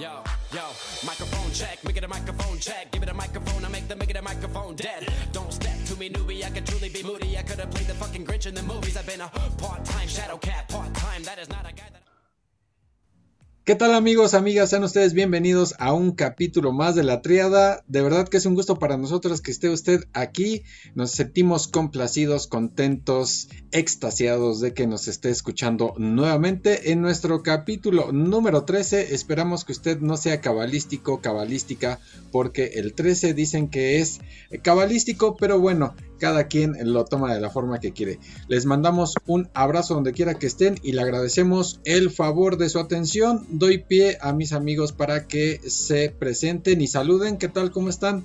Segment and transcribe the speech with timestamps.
[0.00, 0.24] Yo,
[0.54, 0.62] yo,
[1.04, 2.90] microphone check, make it a microphone check.
[2.90, 5.06] Give it a microphone, I make the make it a microphone dead.
[5.32, 7.36] Don't step to me, newbie, I could truly be moody.
[7.36, 8.96] I could have played the fucking Grinch in the movies.
[8.96, 9.28] I've been a
[9.58, 11.22] part time shadow cat, part time.
[11.24, 12.09] That is not a guy that.
[13.70, 14.70] ¿Qué tal amigos, amigas?
[14.70, 17.84] Sean ustedes bienvenidos a un capítulo más de la triada.
[17.86, 20.64] De verdad que es un gusto para nosotros que esté usted aquí.
[20.96, 28.64] Nos sentimos complacidos, contentos, extasiados de que nos esté escuchando nuevamente en nuestro capítulo número
[28.64, 29.14] 13.
[29.14, 32.00] Esperamos que usted no sea cabalístico, cabalística,
[32.32, 34.18] porque el 13 dicen que es
[34.64, 38.20] cabalístico, pero bueno, cada quien lo toma de la forma que quiere.
[38.46, 42.78] Les mandamos un abrazo donde quiera que estén y le agradecemos el favor de su
[42.78, 43.44] atención.
[43.48, 47.38] Doy pie a mis amigos para que se presenten y saluden.
[47.38, 47.72] ¿Qué tal?
[47.72, 48.24] ¿Cómo están?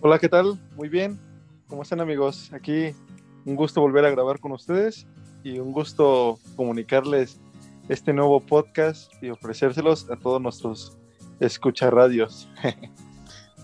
[0.00, 0.58] Hola, ¿qué tal?
[0.74, 1.20] Muy bien.
[1.68, 2.50] ¿Cómo están amigos?
[2.52, 2.94] Aquí
[3.44, 5.06] un gusto volver a grabar con ustedes
[5.44, 7.38] y un gusto comunicarles
[7.88, 10.96] este nuevo podcast y ofrecérselos a todos nuestros
[11.40, 12.48] escucha radios.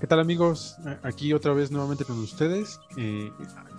[0.00, 0.76] ¿Qué tal amigos?
[1.02, 2.80] Aquí otra vez nuevamente con ustedes.
[2.98, 3.30] Eh,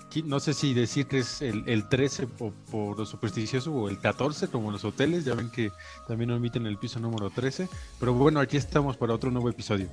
[0.04, 3.88] aquí, no sé si decir que es el, el 13 por, por, lo supersticioso o
[3.88, 5.26] el 14 como los hoteles.
[5.26, 5.72] Ya ven que
[6.08, 7.68] también omiten el piso número 13.
[8.00, 9.90] Pero bueno, aquí estamos para otro nuevo episodio.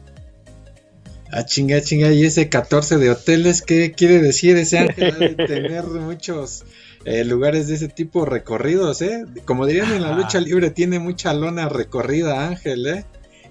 [1.30, 2.10] Ah, chinga, chinga.
[2.12, 4.56] ¿Y ese 14 de hoteles qué quiere decir?
[4.56, 6.64] Ese ángel ha de tener muchos
[7.04, 9.26] eh, lugares de ese tipo recorridos, ¿eh?
[9.44, 13.04] Como dirían en la lucha libre, tiene mucha lona recorrida, Ángel, ¿eh?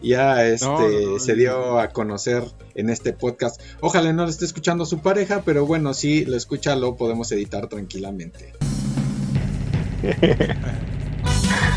[0.04, 2.44] Ya este no, no, se dio a conocer
[2.76, 3.62] en este podcast.
[3.82, 7.68] Ojalá no lo esté escuchando su pareja, pero bueno, si lo escucha lo podemos editar
[7.68, 8.54] tranquilamente.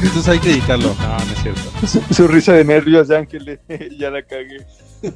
[0.03, 0.95] Entonces hay que editarlo.
[0.95, 1.63] No, no es cierto.
[1.87, 3.61] Su, su risa de nervios de Ángel,
[3.99, 4.67] ya la cagué.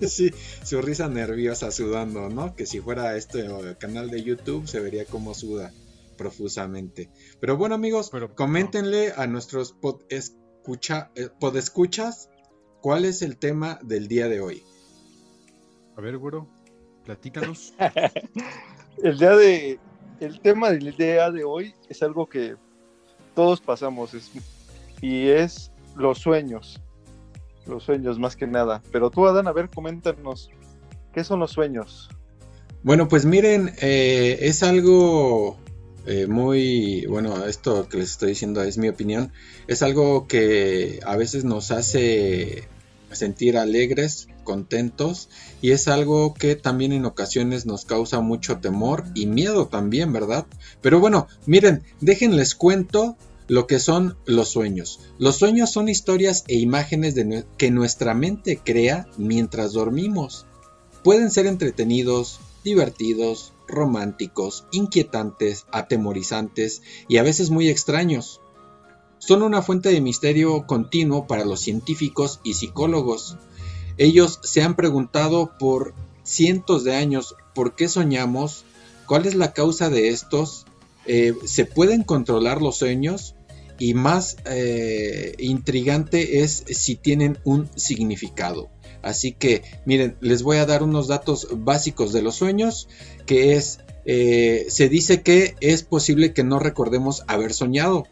[0.07, 0.31] sí,
[0.63, 2.55] su risa nerviosa sudando, ¿no?
[2.55, 3.47] Que si fuera este
[3.79, 5.73] canal de YouTube se vería como suda
[6.17, 7.11] profusamente.
[7.41, 12.30] Pero bueno, amigos, pero, coméntenle a nuestros pod escucha, eh, podescuchas
[12.81, 14.63] ¿Cuál es el tema del día de hoy?
[15.97, 16.47] A ver, güero,
[17.05, 17.75] platícanos.
[19.03, 19.79] el día de
[20.21, 22.57] el tema del día de hoy es algo que
[23.35, 24.31] todos pasamos es,
[25.01, 26.81] y es los sueños.
[27.67, 28.83] Los sueños más que nada.
[28.93, 30.51] Pero tú, Adán, a ver, coméntanos,
[31.13, 32.09] ¿qué son los sueños?
[32.83, 35.59] Bueno, pues miren, eh, es algo
[36.11, 39.33] eh, muy, bueno, esto que les estoy diciendo es mi opinión,
[39.69, 42.65] es algo que a veces nos hace
[43.13, 45.29] sentir alegres, contentos
[45.63, 50.47] y es algo que también en ocasiones nos causa mucho temor y miedo también, ¿verdad?
[50.83, 53.17] Pero bueno, miren, déjenles cuento
[53.47, 54.99] lo que son los sueños.
[55.19, 60.45] Los sueños son historias e imágenes de que nuestra mente crea mientras dormimos.
[61.05, 68.41] Pueden ser entretenidos, divertidos, románticos, inquietantes, atemorizantes y a veces muy extraños.
[69.19, 73.37] Son una fuente de misterio continuo para los científicos y psicólogos.
[73.99, 78.65] Ellos se han preguntado por cientos de años por qué soñamos,
[79.07, 80.67] cuál es la causa de estos,
[81.07, 83.35] eh, se pueden controlar los sueños
[83.79, 88.71] y más eh, intrigante es si tienen un significado.
[89.03, 92.89] Así que miren, les voy a dar unos datos básicos de los sueños,
[93.27, 98.07] que es, eh, se dice que es posible que no recordemos haber soñado,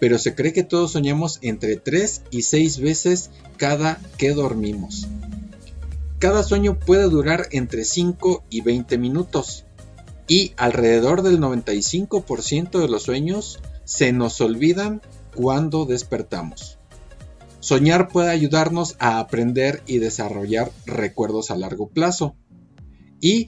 [0.00, 5.06] pero se cree que todos soñamos entre 3 y 6 veces cada que dormimos.
[6.18, 9.64] Cada sueño puede durar entre 5 y 20 minutos,
[10.26, 15.02] y alrededor del 95% de los sueños se nos olvidan
[15.34, 16.73] cuando despertamos.
[17.64, 22.36] Soñar puede ayudarnos a aprender y desarrollar recuerdos a largo plazo.
[23.22, 23.46] Y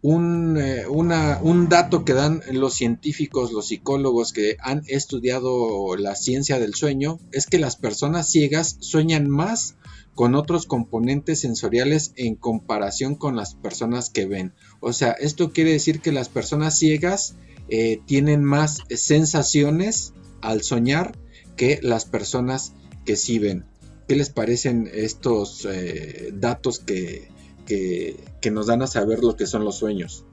[0.00, 6.60] un, eh, un, dato que dan los científicos, los psicólogos que han estudiado la ciencia
[6.60, 9.74] del sueño, es que las personas ciegas sueñan más
[10.14, 14.52] con otros componentes sensoriales en comparación con las personas que ven.
[14.78, 17.34] O sea, esto quiere decir que las personas ciegas
[17.68, 20.12] eh, tienen más sensaciones
[20.42, 21.18] al soñar
[21.56, 23.64] que las personas que sí ven.
[24.08, 27.28] ¿Qué les parecen estos eh, datos que,
[27.66, 30.24] que, que, nos dan a saber lo que son los sueños?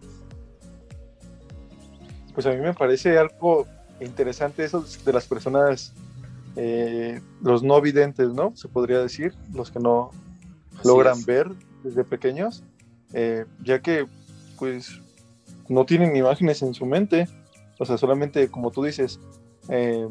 [2.34, 3.68] Pues a mí me parece algo
[4.02, 5.94] interesante eso de las personas,
[6.56, 8.56] eh, los no videntes, ¿no?
[8.56, 10.12] Se podría decir, los que no
[10.78, 11.26] Así logran es.
[11.26, 11.48] ver
[11.84, 12.64] desde pequeños,
[13.14, 14.08] eh, ya que
[14.58, 15.00] pues
[15.68, 17.28] no tienen imágenes en su mente,
[17.78, 19.20] o sea, solamente como tú dices,
[19.70, 20.08] eh,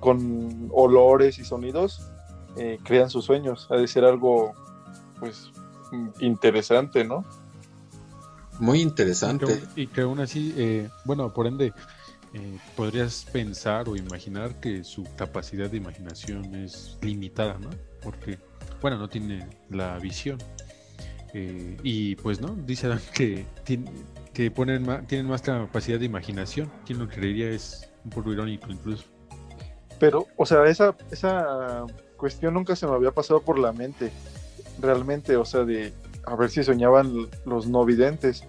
[0.00, 2.08] con olores y sonidos
[2.56, 3.66] eh, crean sus sueños.
[3.70, 4.54] Ha de ser algo,
[5.18, 5.50] pues,
[6.20, 7.24] interesante, ¿no?
[8.58, 9.46] Muy interesante.
[9.46, 11.72] Y que, y que aún así, eh, bueno, por ende,
[12.34, 17.70] eh, podrías pensar o imaginar que su capacidad de imaginación es limitada, ¿no?
[18.02, 18.38] Porque,
[18.82, 20.38] bueno, no tiene la visión.
[21.34, 23.46] Eh, y pues no, dice que,
[24.32, 26.70] que ponen tienen más capacidad de imaginación.
[26.86, 27.50] ¿Quién lo creería?
[27.50, 29.04] Es un poco irónico incluso.
[29.98, 31.84] Pero, o sea, esa, esa
[32.16, 34.10] cuestión nunca se me había pasado por la mente.
[34.80, 35.92] Realmente, o sea, de
[36.24, 38.44] a ver si soñaban los no videntes.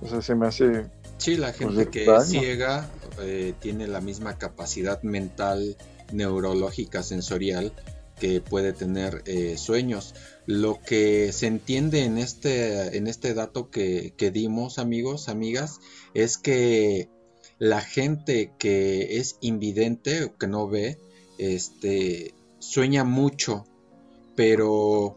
[0.00, 0.86] O sea, se me hace.
[1.18, 2.88] Sí, la pues, gente que es ciega
[3.20, 5.76] eh, tiene la misma capacidad mental,
[6.12, 7.72] neurológica, sensorial
[8.18, 10.14] que puede tener eh, sueños.
[10.46, 15.80] Lo que se entiende en este, en este dato que, que dimos, amigos, amigas,
[16.14, 17.08] es que
[17.62, 20.98] la gente que es invidente o que no ve,
[21.38, 23.64] este, sueña mucho,
[24.34, 25.16] pero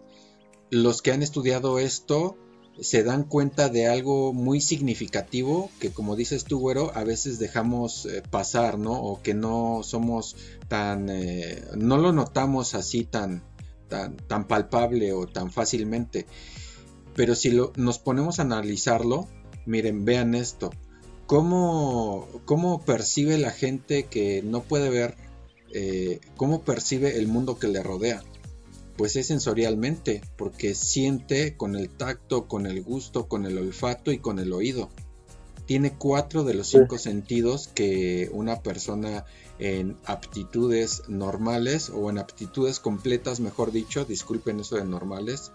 [0.69, 2.37] los que han estudiado esto
[2.79, 8.05] se dan cuenta de algo muy significativo que como dices tú, güero, a veces dejamos
[8.05, 8.93] eh, pasar, ¿no?
[8.93, 10.35] O que no somos
[10.67, 13.41] tan, eh, no lo notamos así tan,
[13.87, 16.27] tan, tan palpable o tan fácilmente.
[17.15, 19.27] Pero si lo, nos ponemos a analizarlo,
[19.65, 20.69] miren, vean esto.
[21.27, 25.15] ¿Cómo, cómo percibe la gente que no puede ver?
[25.73, 28.23] Eh, ¿Cómo percibe el mundo que le rodea?
[28.97, 34.19] pues es sensorialmente, porque siente con el tacto, con el gusto, con el olfato y
[34.19, 34.89] con el oído.
[35.65, 39.25] Tiene cuatro de los cinco sentidos que una persona
[39.57, 45.51] en aptitudes normales o en aptitudes completas, mejor dicho, disculpen eso de normales,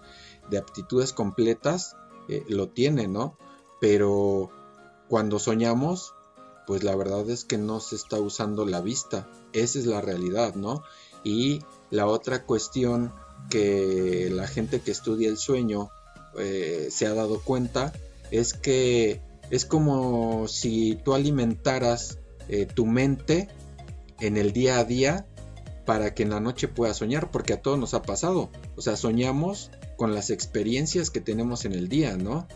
[0.50, 1.96] de aptitudes completas,
[2.28, 3.38] eh, lo tiene, ¿no?
[3.80, 4.50] Pero
[5.10, 6.14] cuando soñamos,
[6.68, 9.28] pues la verdad es que no se está usando la vista.
[9.52, 10.84] Esa es la realidad, ¿no?
[11.24, 13.12] Y la otra cuestión
[13.50, 15.90] que la gente que estudia el sueño
[16.38, 17.92] eh, se ha dado cuenta
[18.30, 19.20] es que
[19.50, 22.18] es como si tú alimentaras
[22.48, 23.48] eh, tu mente
[24.20, 25.26] en el día a día
[25.86, 28.48] para que en la noche puedas soñar, porque a todos nos ha pasado.
[28.76, 32.46] O sea, soñamos con las experiencias que tenemos en el día, ¿no?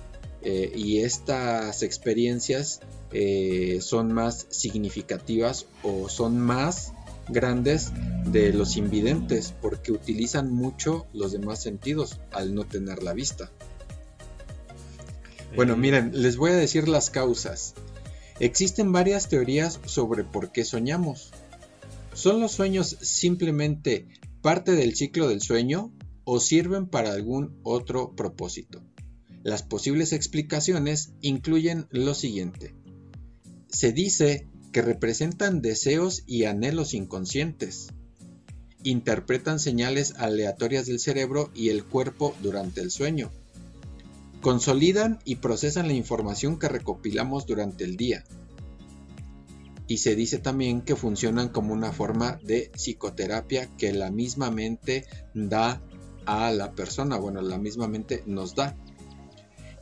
[0.44, 2.81] Eh, y estas experiencias
[3.81, 6.93] son más significativas o son más
[7.29, 7.93] grandes
[8.26, 13.50] de los invidentes porque utilizan mucho los demás sentidos al no tener la vista.
[15.56, 17.75] Bueno, miren, les voy a decir las causas.
[18.41, 21.31] Existen varias teorías sobre por qué soñamos.
[22.12, 24.08] ¿Son los sueños simplemente
[24.43, 25.93] parte del ciclo del sueño
[26.25, 28.82] o sirven para algún otro propósito?
[29.44, 32.75] Las posibles explicaciones incluyen lo siguiente.
[33.69, 37.88] Se dice que representan deseos y anhelos inconscientes.
[38.82, 43.31] Interpretan señales aleatorias del cerebro y el cuerpo durante el sueño.
[44.41, 48.25] Consolidan y procesan la información que recopilamos durante el día.
[49.87, 55.05] Y se dice también que funcionan como una forma de psicoterapia que la misma mente
[55.35, 55.82] da
[56.25, 58.75] a la persona, bueno, la misma mente nos da.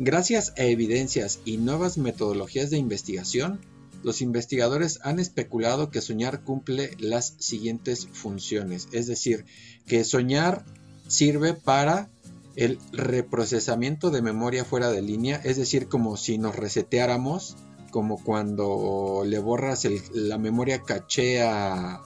[0.04, 3.60] Gracias a evidencias y nuevas metodologías de investigación,
[4.02, 9.44] los investigadores han especulado que soñar cumple las siguientes funciones, es decir,
[9.87, 10.64] que soñar
[11.06, 12.10] sirve para
[12.56, 17.54] el reprocesamiento de memoria fuera de línea, es decir, como si nos reseteáramos,
[17.93, 22.02] como cuando le borras la memoria caché a,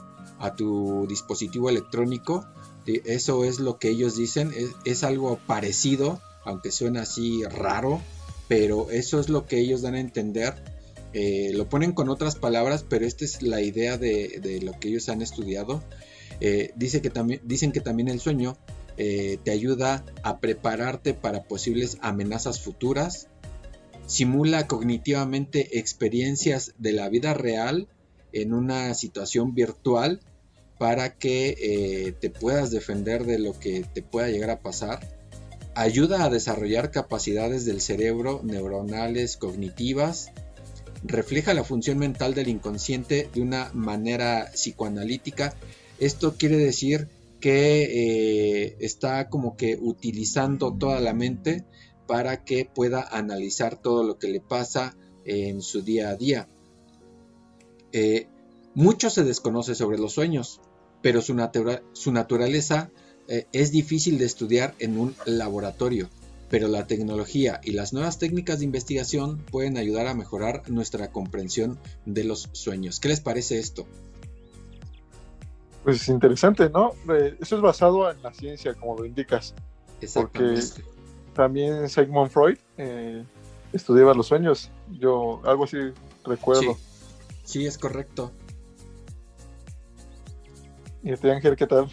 [0.58, 2.44] tu dispositivo electrónico.
[2.84, 4.52] Eso es lo que ellos dicen,
[4.84, 8.00] es algo parecido, aunque suena así raro,
[8.48, 10.54] pero eso es lo que ellos dan a entender
[11.18, 15.08] eh, lo ponen con otras palabras, pero esta es la idea de, lo que ellos
[15.08, 15.82] han estudiado.
[16.42, 17.10] Eh, dice que
[17.42, 18.58] dicen que también el sueño
[18.98, 23.28] eh, te ayuda a prepararte para posibles amenazas futuras,
[24.06, 27.88] simula cognitivamente experiencias de la vida real
[28.34, 30.20] en una situación virtual
[30.78, 35.00] para que te puedas defender de lo que te pueda llegar a pasar.
[35.78, 40.32] Ayuda a desarrollar capacidades del cerebro neuronales cognitivas,
[41.04, 45.54] refleja la función mental del inconsciente de una manera psicoanalítica.
[45.98, 47.08] Esto quiere decir
[47.40, 51.66] que eh, está como que utilizando toda la mente
[52.06, 56.48] para que pueda analizar todo lo que le pasa en su día a día.
[57.92, 58.28] Eh,
[58.74, 60.58] mucho se desconoce sobre los sueños,
[61.02, 61.36] pero su,
[61.92, 62.90] su naturaleza
[63.28, 66.08] eh, es difícil de estudiar en un laboratorio
[66.48, 71.78] pero la tecnología y las nuevas técnicas de investigación pueden ayudar a mejorar nuestra comprensión
[72.04, 73.00] de los sueños.
[73.00, 73.86] ¿Qué les parece esto?
[75.82, 76.92] Pues interesante, ¿no?
[77.12, 79.54] Eh, eso es basado en la ciencia, como lo indicas.
[80.14, 80.60] Porque
[81.32, 83.24] también Sigmund Freud eh,
[83.72, 84.70] estudiaba los sueños.
[84.98, 85.78] Yo algo así
[86.24, 86.76] recuerdo.
[87.44, 88.32] Sí, es correcto.
[91.02, 91.88] ¿Y este Ángel qué tal?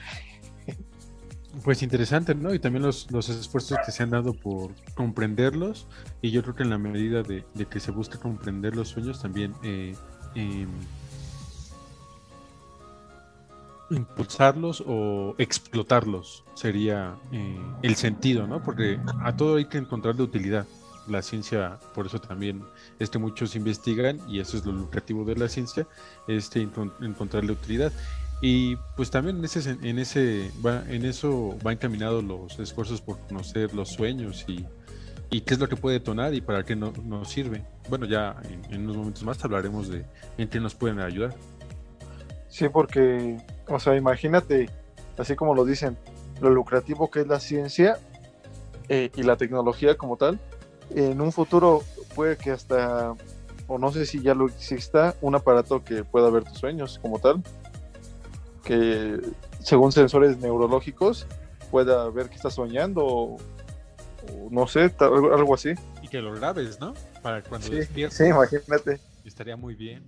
[1.62, 2.51] Pues interesante, ¿no?
[2.53, 5.86] Y también los, los esfuerzos que se han dado por comprenderlos.
[6.22, 9.53] Y yo creo que en la medida de, que se busca comprender los sueños, también
[9.62, 9.95] eh,
[10.33, 10.67] em,
[13.91, 18.63] impulsarlos o explotarlos sería eh, el sentido, ¿no?
[18.63, 20.65] Porque a todo hay que encontrarle utilidad.
[21.05, 22.63] La ciencia, por eso también
[22.98, 25.86] este, muchos investigan, y eso es lo lucrativo de la ciencia,
[26.27, 26.62] este,
[27.01, 27.91] encontrarle utilidad.
[28.45, 30.51] Y pues también en ese, en ese
[30.89, 34.65] en eso va encaminado los esfuerzos por conocer los sueños y,
[35.39, 37.63] qué es lo que puede detonar y para qué no, nos sirve.
[37.88, 38.35] Bueno, ya
[38.69, 40.03] en, unos momentos más hablaremos de
[40.38, 41.33] en qué nos pueden ayudar.
[42.50, 43.38] Sí, porque,
[43.69, 44.69] o sea, imagínate,
[45.17, 45.97] así como lo dicen,
[46.41, 47.97] lo lucrativo que es la ciencia
[48.89, 50.38] eh, y la tecnología como tal,
[50.93, 51.81] en un futuro
[52.13, 53.15] puede que hasta,
[53.67, 57.19] o no sé si ya lo exista, un aparato que pueda ver tus sueños como
[57.19, 57.41] tal
[58.63, 59.20] que
[59.60, 61.27] según sensores neurológicos
[61.72, 63.38] pueda ver que estás soñando o,
[64.50, 65.74] no sé, algo así.
[66.01, 66.93] Y que lo grabes, ¿no?
[67.22, 69.00] Para cuando sí, Sí, imagínate.
[69.25, 70.03] Estaría muy bien.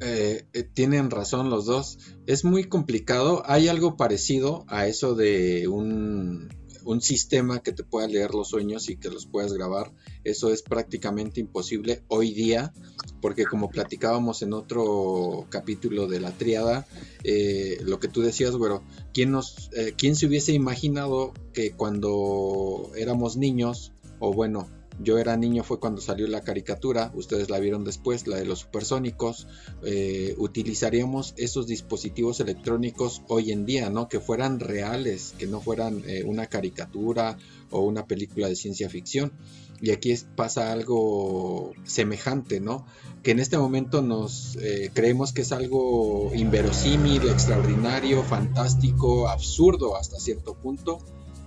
[0.00, 1.98] Eh, eh, tienen razón los dos.
[2.26, 3.42] Es muy complicado.
[3.46, 6.48] Hay algo parecido a eso de un
[6.84, 9.92] un sistema que te pueda leer los sueños y que los puedas grabar,
[10.24, 12.72] eso es prácticamente imposible hoy día,
[13.20, 16.86] porque como platicábamos en otro capítulo de la triada,
[17.22, 22.90] eh, lo que tú decías, güero, ¿quién, nos, eh, ¿quién se hubiese imaginado que cuando
[22.96, 24.68] éramos niños, o bueno,
[25.00, 28.60] yo era niño fue cuando salió la caricatura, ustedes la vieron después, la de los
[28.60, 29.48] supersónicos.
[29.82, 34.08] Eh, utilizaríamos esos dispositivos electrónicos hoy en día, ¿no?
[34.08, 37.38] Que fueran reales, que no fueran eh, una caricatura
[37.70, 39.32] o una película de ciencia ficción.
[39.80, 42.86] Y aquí pasa algo semejante, ¿no?
[43.22, 50.20] Que en este momento nos eh, creemos que es algo inverosímil, extraordinario, fantástico, absurdo hasta
[50.20, 50.98] cierto punto,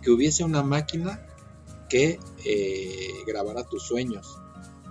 [0.01, 1.25] que hubiese una máquina
[1.87, 4.37] que eh, grabará tus sueños.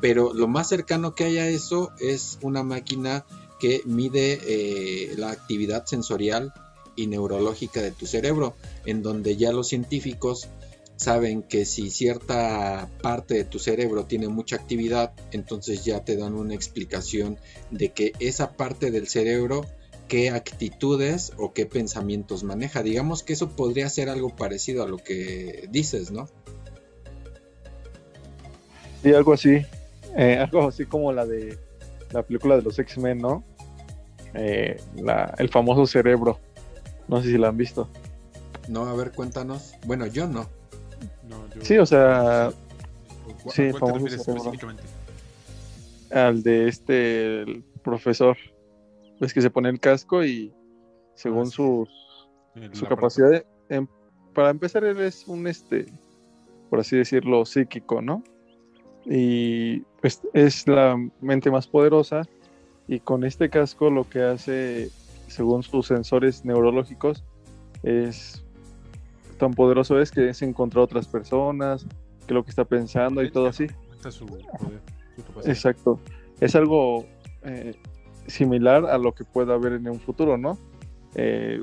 [0.00, 3.24] Pero lo más cercano que hay a eso es una máquina
[3.58, 6.52] que mide eh, la actividad sensorial
[6.94, 10.48] y neurológica de tu cerebro, en donde ya los científicos
[10.96, 16.34] saben que si cierta parte de tu cerebro tiene mucha actividad, entonces ya te dan
[16.34, 17.38] una explicación
[17.70, 19.66] de que esa parte del cerebro
[20.08, 22.82] qué actitudes o qué pensamientos maneja.
[22.82, 26.28] Digamos que eso podría ser algo parecido a lo que dices, ¿no?
[29.06, 29.64] Sí, algo así.
[30.16, 31.56] Eh, algo así como la de
[32.10, 33.44] la película de los X-Men, ¿no?
[34.34, 34.80] Eh,
[35.38, 36.40] el famoso cerebro.
[37.06, 37.88] No sé si la han visto.
[38.68, 39.75] No, a ver, cuéntanos.
[39.86, 40.48] Bueno, yo no.
[41.60, 42.50] Sí, o sea.
[43.48, 44.52] Sí, el famoso cerebro.
[46.10, 48.36] Al de este el profesor.
[49.20, 50.52] Ves que se pone el casco y
[51.14, 51.50] según ah,
[52.72, 53.86] su capacidad de, em,
[54.34, 55.86] para empezar él es un este
[56.68, 58.25] por así decirlo psíquico, ¿no?
[59.08, 62.22] Y pues es la mente más poderosa
[62.88, 64.90] y con este casco lo que hace
[65.28, 67.25] según sus sensores neurológicos
[67.82, 68.44] es
[69.38, 71.86] tan poderoso es que es encontrar otras personas
[72.26, 73.66] que lo que está pensando y todo así.
[75.44, 76.00] exacto.
[76.40, 77.06] Es algo
[77.44, 77.75] eh,
[78.26, 80.58] similar a lo que pueda haber en un futuro no
[81.14, 81.62] eh,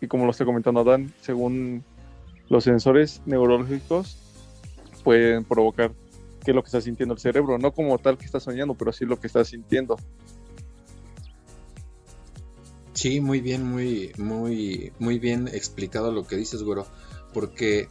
[0.00, 1.82] y como lo está comentando Dan según
[2.48, 4.18] los sensores neurológicos
[5.02, 5.92] pueden provocar
[6.44, 8.92] qué es lo que está sintiendo el cerebro, no como tal que está soñando, pero
[8.92, 9.96] sí lo que está sintiendo.
[12.92, 16.86] Sí, muy bien, muy, muy, muy bien explicado lo que dices, güero,
[17.32, 17.88] porque,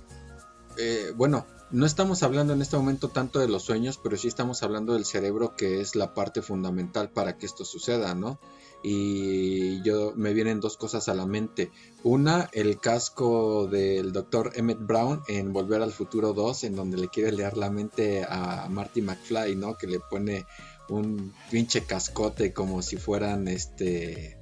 [0.77, 4.63] eh, bueno, no estamos hablando en este momento tanto de los sueños, pero sí estamos
[4.63, 8.39] hablando del cerebro, que es la parte fundamental para que esto suceda, ¿no?
[8.83, 11.71] Y yo me vienen dos cosas a la mente.
[12.03, 17.07] Una, el casco del doctor Emmett Brown en Volver al Futuro 2, en donde le
[17.07, 19.77] quiere leer la mente a Marty McFly, ¿no?
[19.77, 20.45] Que le pone
[20.89, 24.37] un pinche cascote como si fueran este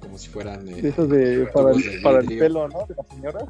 [0.00, 2.86] como si fueran eh, de, para, el, pelo, ¿no?
[2.86, 3.44] De las señoras.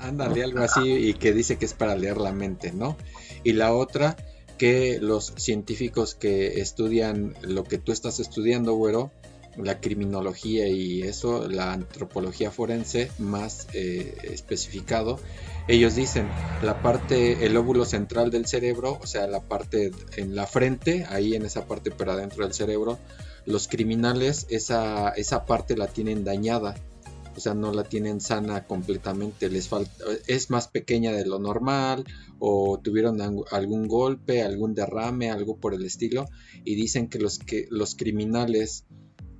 [0.00, 2.96] Ándale, algo así y que dice que es para leer la mente, ¿no?
[3.42, 4.16] Y la otra
[4.58, 9.10] que los científicos que estudian lo que tú estás estudiando, güero,
[9.56, 15.18] la criminología y eso, la antropología forense más eh, especificado,
[15.68, 16.28] ellos dicen
[16.62, 21.34] la parte, el óvulo central del cerebro, o sea, la parte en la frente, ahí
[21.34, 22.98] en esa parte pero adentro del cerebro,
[23.46, 26.74] los criminales esa, esa parte la tienen dañada
[27.36, 29.92] o sea, no la tienen sana completamente, les falta,
[30.26, 32.04] es más pequeña de lo normal
[32.38, 36.26] o tuvieron algún golpe, algún derrame, algo por el estilo
[36.64, 38.84] y dicen que los que los criminales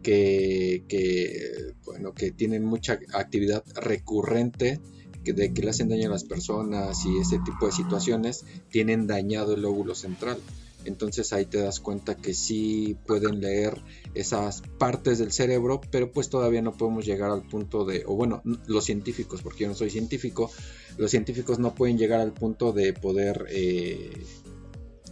[0.03, 4.81] que, que bueno, que tienen mucha actividad recurrente
[5.25, 9.55] de que le hacen daño a las personas y ese tipo de situaciones tienen dañado
[9.55, 10.39] el lóbulo central.
[10.87, 13.81] Entonces ahí te das cuenta que sí pueden leer
[14.15, 18.43] esas partes del cerebro, pero pues todavía no podemos llegar al punto de, o bueno,
[18.67, 20.51] los científicos, porque yo no soy científico,
[20.97, 24.13] los científicos no pueden llegar al punto de poder eh,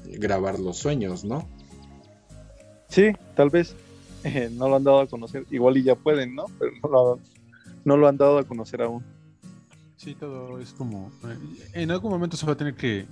[0.05, 1.49] grabar los sueños, ¿no?
[2.89, 3.75] Sí, tal vez
[4.53, 6.47] no lo han dado a conocer, igual y ya pueden, ¿no?
[6.59, 7.19] Pero
[7.85, 9.14] no lo han dado a conocer aún.
[9.97, 11.11] Sí, todo es como...
[11.25, 13.07] Eh, en algún momento se va a tener que,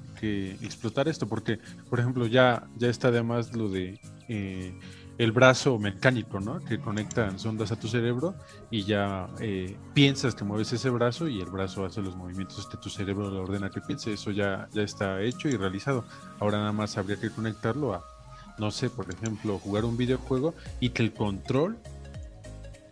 [0.63, 1.59] explotar esto, porque,
[1.89, 4.79] por ejemplo, ya, ya está además lo de eh,
[5.19, 6.61] el brazo mecánico, ¿no?
[6.61, 8.35] Que conectan sondas a tu cerebro
[8.71, 12.77] y ya eh, piensas que mueves ese brazo y el brazo hace los movimientos que
[12.77, 14.13] tu cerebro le ordena que piense.
[14.13, 16.05] Eso ya, ya está hecho y realizado.
[16.41, 18.05] Ahora nada más habría que conectarlo a,
[18.59, 21.79] no sé, por ejemplo, jugar un videojuego y que el control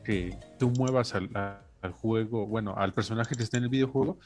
[0.05, 1.29] que tú muevas al
[1.83, 4.19] al juego, bueno, al personaje que está en el videojuego,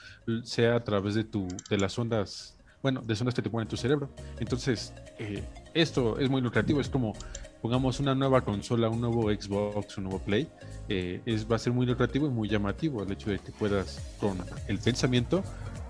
[0.43, 3.71] sea a través de tu, de las ondas, bueno, de ondas que te ponen en
[3.71, 4.11] tu cerebro.
[4.39, 5.43] Entonces, eh,
[5.73, 7.15] esto es muy lucrativo, es como
[7.63, 10.49] pongamos una nueva consola, un nuevo Xbox, un nuevo Play,
[10.89, 14.01] eh, es, va a ser muy lucrativo y muy llamativo el hecho de que puedas
[14.21, 14.37] con
[14.69, 15.43] el pensamiento,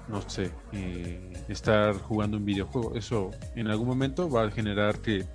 [0.06, 2.94] no sé, eh, estar jugando un videojuego.
[2.94, 5.26] Eso en algún momento va a generar que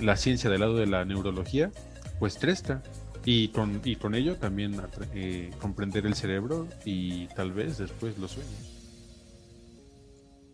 [0.00, 1.70] la ciencia del lado de la neurología
[2.18, 2.82] pues crezca
[3.24, 4.80] y con, y con ello también
[5.14, 8.52] eh, comprender el cerebro y tal vez después los sueños.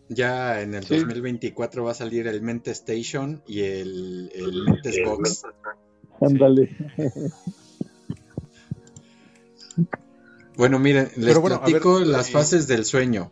[0.09, 5.43] Ya en el 2024 va a salir el Mente Station y el, el Mentes Box.
[6.19, 6.75] Ándale.
[10.59, 13.31] Bueno, miren, les platico las fases del sueño.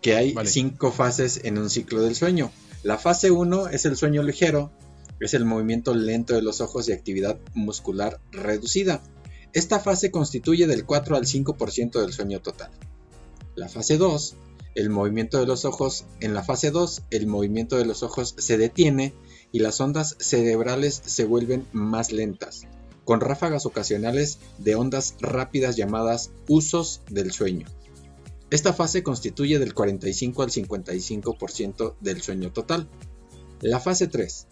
[0.00, 2.50] Que hay cinco fases en un ciclo del sueño.
[2.82, 4.72] La fase 1 es el sueño ligero,
[5.20, 9.02] es el movimiento lento de los ojos y actividad muscular reducida.
[9.52, 12.70] Esta fase constituye del 4 al 5% del sueño total.
[13.54, 14.36] La fase 2,
[14.74, 16.06] el movimiento de los ojos.
[16.20, 19.14] En la fase 2, el movimiento de los ojos se detiene
[19.52, 22.66] y las ondas cerebrales se vuelven más lentas,
[23.04, 27.66] con ráfagas ocasionales de ondas rápidas llamadas usos del sueño.
[28.50, 32.88] Esta fase constituye del 45 al 55% del sueño total.
[33.60, 34.46] La fase 3,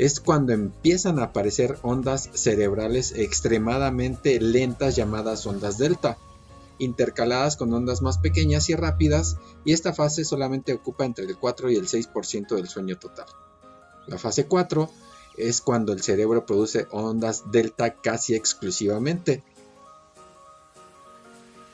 [0.00, 6.16] es cuando empiezan a aparecer ondas cerebrales extremadamente lentas llamadas ondas delta,
[6.78, 11.70] intercaladas con ondas más pequeñas y rápidas, y esta fase solamente ocupa entre el 4
[11.70, 13.26] y el 6% del sueño total.
[14.06, 14.88] La fase 4
[15.36, 19.42] es cuando el cerebro produce ondas delta casi exclusivamente,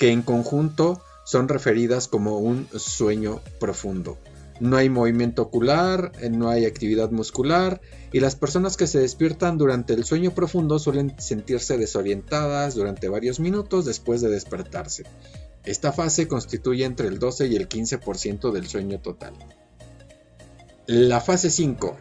[0.00, 4.18] que en conjunto son referidas como un sueño profundo
[4.60, 7.80] no hay movimiento ocular, eh, no hay actividad muscular
[8.12, 13.40] y las personas que se despiertan durante el sueño profundo suelen sentirse desorientadas durante varios
[13.40, 15.04] minutos después de despertarse.
[15.64, 19.34] Esta fase constituye entre el 12 y el 15% del sueño total.
[20.86, 21.96] La fase 5,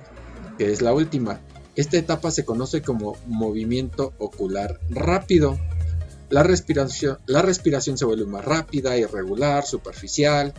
[0.58, 1.42] que es la última,
[1.76, 5.58] esta etapa se conoce como movimiento ocular rápido.
[6.30, 10.54] La respiración, la respiración se vuelve más rápida, irregular, superficial,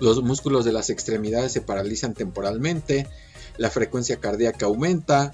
[0.00, 3.06] los músculos de las extremidades se paralizan temporalmente,
[3.56, 5.32] la frecuencia cardíaca aumenta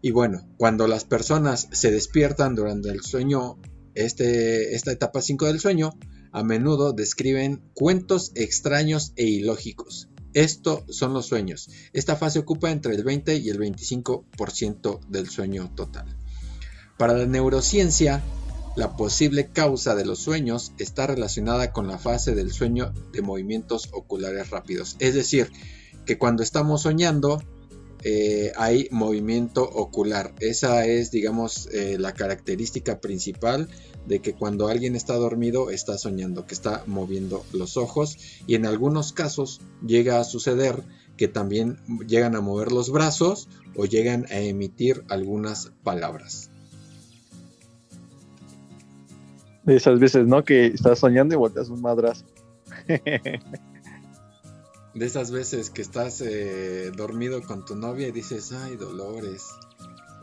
[0.00, 3.58] y bueno, cuando las personas se despiertan durante el sueño,
[3.94, 5.98] este, esta etapa 5 del sueño,
[6.30, 10.08] a menudo describen cuentos extraños e ilógicos.
[10.34, 11.68] Esto son los sueños.
[11.92, 16.06] Esta fase ocupa entre el 20 y el 25% del sueño total.
[16.96, 18.22] Para la neurociencia,
[18.78, 23.88] la posible causa de los sueños está relacionada con la fase del sueño de movimientos
[23.92, 24.94] oculares rápidos.
[25.00, 25.50] Es decir,
[26.06, 27.42] que cuando estamos soñando
[28.04, 30.32] eh, hay movimiento ocular.
[30.38, 33.68] Esa es, digamos, eh, la característica principal
[34.06, 38.64] de que cuando alguien está dormido está soñando, que está moviendo los ojos y en
[38.64, 40.84] algunos casos llega a suceder
[41.16, 46.47] que también llegan a mover los brazos o llegan a emitir algunas palabras.
[49.68, 50.42] De esas veces, ¿no?
[50.44, 52.24] Que estás soñando y volteas un madrazo.
[52.86, 53.38] de
[54.94, 59.44] esas veces que estás eh, dormido con tu novia y dices, ay, Dolores.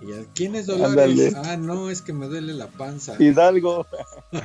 [0.01, 1.36] Y ¿Quién es Dolores?
[1.36, 3.21] Ah, no, es que me duele la panza.
[3.21, 3.86] Hidalgo.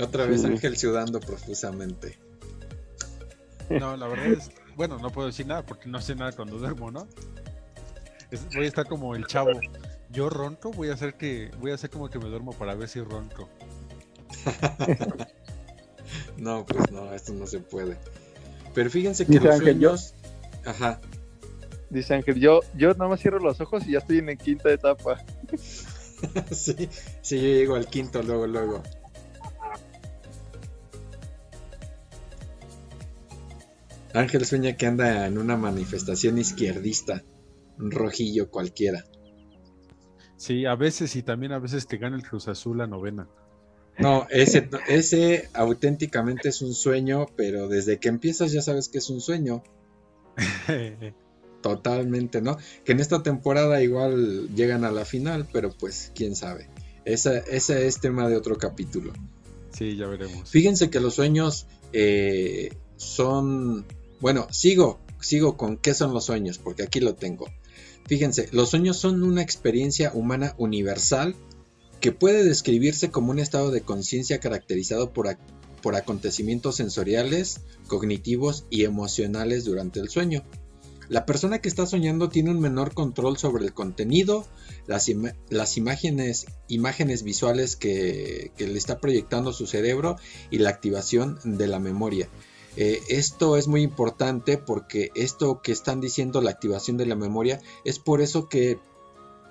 [0.00, 2.18] Otra vez Ángel sudando profusamente.
[3.70, 6.90] No, la verdad es, bueno, no puedo decir nada porque no sé nada cuando duermo,
[6.90, 7.06] ¿no?
[8.52, 9.60] voy a estar como el chavo
[10.12, 12.88] Yo ronco, voy a hacer que voy a hacer como que me duermo para ver
[12.88, 13.48] si ronco.
[16.36, 17.96] no, pues no, esto no se puede.
[18.74, 20.14] Pero fíjense que los sueños...
[20.66, 21.00] Ajá.
[21.88, 24.70] Dice Ángel, yo, yo nada más cierro los ojos y ya estoy en la quinta
[24.70, 25.24] etapa.
[26.50, 26.88] sí,
[27.22, 28.82] sí, yo llego al quinto luego, luego.
[34.14, 37.24] Ángel sueña que anda en una manifestación izquierdista,
[37.78, 39.04] un rojillo cualquiera.
[40.42, 43.28] Sí, a veces y también a veces te gana el Cruz Azul la novena.
[43.96, 49.08] No, ese, ese auténticamente es un sueño, pero desde que empiezas ya sabes que es
[49.08, 49.62] un sueño.
[51.62, 52.58] Totalmente, ¿no?
[52.84, 56.68] Que en esta temporada igual llegan a la final, pero pues quién sabe.
[57.04, 59.12] Ese, ese es tema de otro capítulo.
[59.70, 60.50] Sí, ya veremos.
[60.50, 63.86] Fíjense que los sueños eh, son
[64.18, 67.46] bueno, sigo, sigo con qué son los sueños, porque aquí lo tengo.
[68.06, 71.34] Fíjense, los sueños son una experiencia humana universal
[72.00, 75.36] que puede describirse como un estado de conciencia caracterizado por,
[75.80, 80.42] por, acontecimientos sensoriales, cognitivos y emocionales durante el sueño.
[81.08, 84.46] La persona que está soñando tiene un menor control sobre el contenido,
[84.86, 85.10] las,
[85.48, 90.16] las imágenes, imágenes, visuales que, que le está proyectando su cerebro
[90.50, 92.28] y la activación de la memoria.
[92.76, 97.60] Eh, esto es muy importante porque esto que están diciendo la activación de la memoria
[97.84, 98.78] es por eso que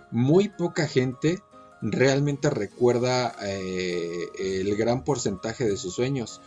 [0.09, 1.39] muy poca gente
[1.81, 6.41] realmente recuerda eh, el gran porcentaje de sus sueños.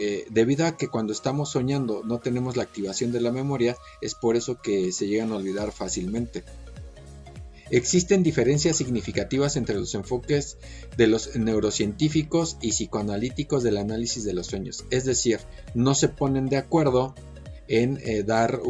[0.00, 4.14] Eh, debido a que cuando estamos soñando no tenemos la activación de la memoria, es
[4.14, 6.44] por eso que se llegan a olvidar fácilmente.
[7.70, 10.56] Existen diferencias significativas entre los enfoques
[10.96, 14.84] de los neurocientíficos y psicoanalíticos del análisis de los sueños.
[14.90, 15.40] Es decir,
[15.74, 17.14] no se ponen de acuerdo
[17.68, 18.60] en eh, dar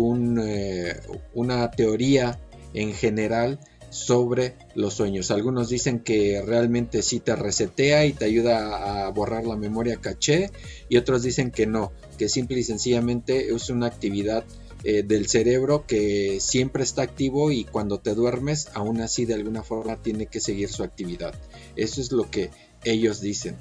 [0.41, 1.01] eh,
[1.33, 2.41] una teoría
[2.75, 5.31] en general sobre los sueños.
[5.31, 10.51] Algunos dicen que realmente sí te resetea y te ayuda a borrar la memoria caché
[10.89, 14.45] y otros dicen que no, que simple y sencillamente es una actividad
[14.85, 19.62] eh, del cerebro que siempre está activo y cuando te duermes aún así de alguna
[19.64, 21.35] forma tiene que seguir su actividad.
[21.75, 22.51] Eso es lo que
[22.85, 23.57] ellos dicen.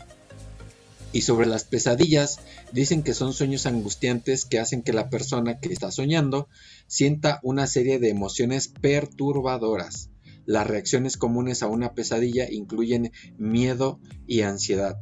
[1.14, 2.40] Y sobre las pesadillas,
[2.72, 6.48] dicen que son sueños angustiantes que hacen que la persona que está soñando
[6.86, 10.10] sienta una serie de emociones perturbadoras.
[10.46, 15.00] Las reacciones comunes a una pesadilla incluyen miedo y ansiedad.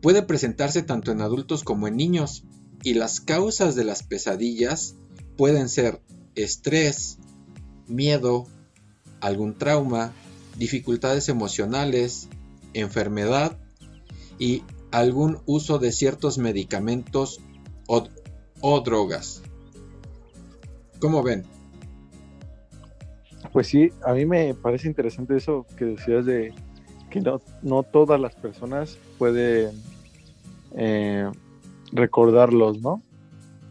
[0.00, 2.44] Puede presentarse tanto en adultos como en niños,
[2.82, 4.96] y las causas de las pesadillas
[5.36, 6.00] pueden ser
[6.34, 7.18] estrés,
[7.86, 8.46] miedo,
[9.20, 10.12] algún trauma,
[10.58, 12.28] dificultades emocionales,
[12.74, 13.56] enfermedad
[14.38, 17.40] y algún uso de ciertos medicamentos
[17.86, 19.42] o, drogas.
[21.00, 21.44] ¿Cómo ven?
[23.52, 26.54] Pues sí, a mí me parece interesante eso que decías de
[27.10, 29.72] que no, no todas las personas pueden
[30.76, 31.30] eh,
[31.92, 33.02] recordarlos, ¿no?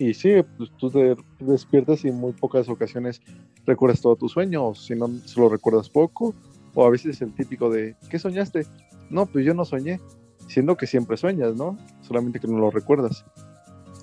[0.02, 3.22] Y sí, pues tú te despiertas y en muy pocas ocasiones
[3.68, 6.34] recuerdas todo tu sueño, o si no, solo recuerdas poco,
[6.74, 8.66] o a veces es el típico de, ¿qué soñaste?
[9.12, 10.02] No, pues yo no soñé,
[10.48, 11.78] siendo que siempre sueñas, ¿no?
[12.02, 13.26] Solamente que no lo recuerdas.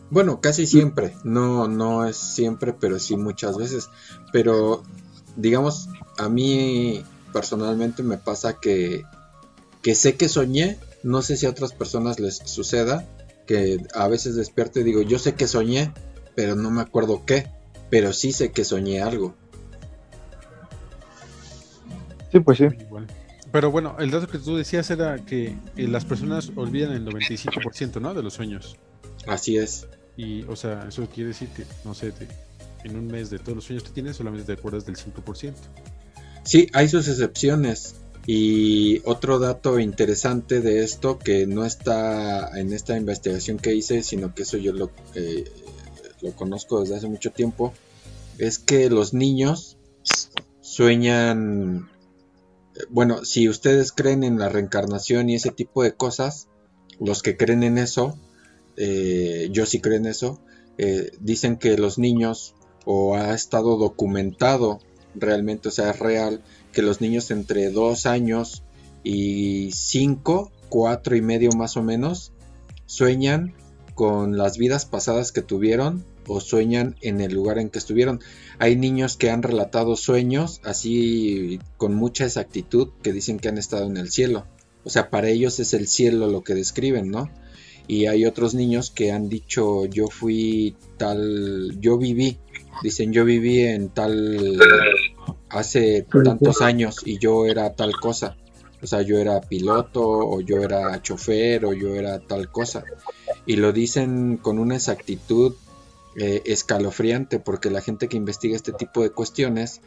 [0.09, 3.91] Bueno, casi siempre, no, no es siempre, pero sí muchas veces.
[4.33, 4.85] Pero,
[5.35, 9.03] digamos, a mí personalmente me pasa que,
[9.83, 13.05] que sé que soñé, no sé si a otras personas les suceda,
[13.49, 15.91] que a veces despierto y digo, yo sé que soñé,
[16.37, 17.49] pero no me acuerdo qué,
[17.89, 19.35] pero sí sé que soñé algo.
[22.31, 22.67] Sí, pues sí.
[23.51, 28.03] Pero bueno, el dato que tú decías era que eh, las personas olvidan el 95%,
[28.03, 28.13] ¿no?
[28.13, 28.77] De los sueños.
[29.27, 29.89] Así es.
[30.19, 32.13] Y, o sea, eso quiere decir que, no sé,
[32.85, 35.55] en un mes de todos los sueños que tienes, solamente te acuerdas del 5%.
[36.45, 37.95] Sí, hay sus excepciones.
[38.31, 44.35] Y otro dato interesante de esto que no está en esta investigación que hice, sino
[44.35, 45.45] que eso yo lo, eh,
[46.21, 47.73] lo conozco desde hace mucho tiempo,
[48.37, 49.79] es que los niños
[50.61, 51.89] sueñan,
[52.91, 56.49] bueno, si ustedes creen en la reencarnación y ese tipo de cosas,
[57.01, 58.19] los que creen en eso,
[58.77, 60.39] eh, yo sí creo en eso,
[60.77, 64.81] eh, dicen que los niños, o ha estado documentado
[65.15, 68.63] realmente, o sea, es real, que los niños entre 2 años
[69.05, 72.33] y 5, 4 y medio más o menos,
[72.87, 73.55] sueñan
[73.95, 78.21] con las vidas pasadas que tuvieron o sueñan en el lugar en que estuvieron.
[78.59, 83.87] Hay niños que han relatado sueños así con mucha exactitud que dicen que han estado
[83.87, 84.47] en el cielo.
[84.85, 87.31] O sea, para ellos es el cielo lo que describen, ¿no?
[87.89, 92.39] Y hay otros niños que han dicho yo fui tal, yo viví,
[92.83, 94.61] dicen yo viví en tal
[95.49, 98.37] hace tantos años y yo era tal cosa.
[98.81, 102.85] O sea, yo era piloto o yo era chofer o yo era tal cosa.
[103.45, 105.55] Y lo dicen con una exactitud
[106.17, 109.81] eh, escalofriante porque la gente que investiga este tipo de cuestiones,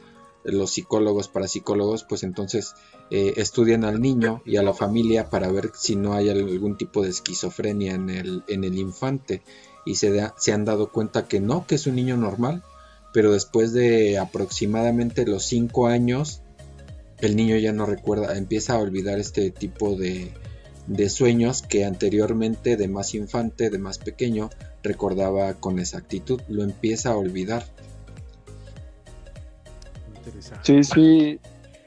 [0.44, 2.74] los psicólogos, parapsicólogos, pues entonces
[3.10, 7.02] eh, estudian al niño y a la familia para ver si no hay algún tipo
[7.02, 9.42] de esquizofrenia en el, en el infante
[9.86, 12.64] y se, se han dado cuenta que no, que es un niño normal,
[13.14, 16.42] pero después de aproximadamente los 5 años,
[17.20, 20.32] el niño ya no recuerda, empieza a olvidar este tipo de,
[20.88, 24.50] de sueños que anteriormente de más infante, de más pequeño,
[24.84, 27.66] recordaba con exactitud, lo empieza a olvidar.
[30.64, 31.40] Sí, sí,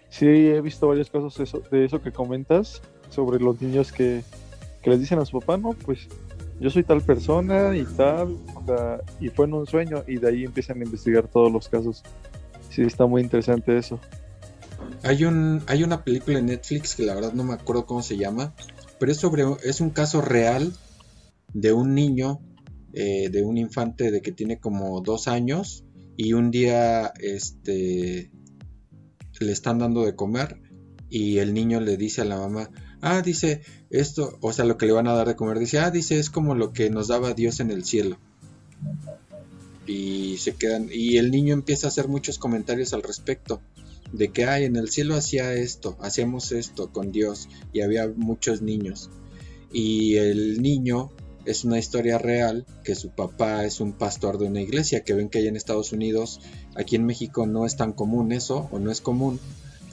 [0.08, 4.22] sí, he visto varios casos de eso, de eso que comentas sobre los niños que,
[4.82, 6.08] que les dicen a su papá, no, pues
[6.60, 8.38] yo soy tal persona y tal,
[9.20, 12.02] y fue en un sueño, y de ahí empiezan a investigar todos los casos.
[12.70, 14.00] Sí, está muy interesante eso.
[15.02, 18.16] Hay, un, hay una película en Netflix que la verdad no me acuerdo cómo se
[18.16, 18.54] llama,
[18.98, 20.72] pero es sobre es un caso real
[21.52, 22.40] de un niño,
[22.92, 25.84] eh, de un infante de que tiene como dos años
[26.16, 28.30] y un día este
[29.40, 30.60] le están dando de comer
[31.10, 32.70] y el niño le dice a la mamá,
[33.04, 35.90] ah, dice, esto, o sea, lo que le van a dar de comer, dice, ah,
[35.90, 38.16] dice, es como lo que nos daba Dios en el cielo.
[39.86, 43.60] Y se quedan, y el niño empieza a hacer muchos comentarios al respecto,
[44.12, 48.62] de que, ay, en el cielo hacía esto, hacíamos esto con Dios, y había muchos
[48.62, 49.10] niños.
[49.70, 51.10] Y el niño
[51.44, 55.28] es una historia real, que su papá es un pastor de una iglesia, que ven
[55.28, 56.40] que hay en Estados Unidos,
[56.74, 59.38] aquí en México no es tan común eso, o no es común,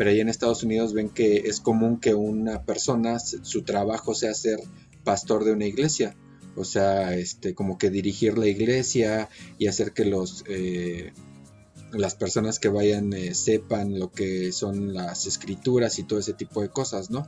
[0.01, 4.33] pero ahí en Estados Unidos ven que es común que una persona, su trabajo sea
[4.33, 4.59] ser
[5.03, 6.15] pastor de una iglesia,
[6.55, 10.43] o sea, este, como que dirigir la iglesia y hacer que los...
[10.47, 11.13] Eh,
[11.91, 16.63] las personas que vayan eh, sepan lo que son las escrituras y todo ese tipo
[16.63, 17.27] de cosas, ¿no?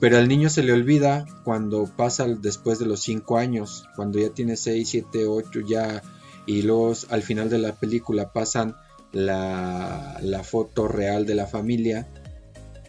[0.00, 4.28] Pero al niño se le olvida cuando pasa después de los 5 años, cuando ya
[4.28, 6.02] tiene 6, 7, 8 ya,
[6.44, 8.76] y luego al final de la película pasan
[9.12, 12.06] la, foto real de la familia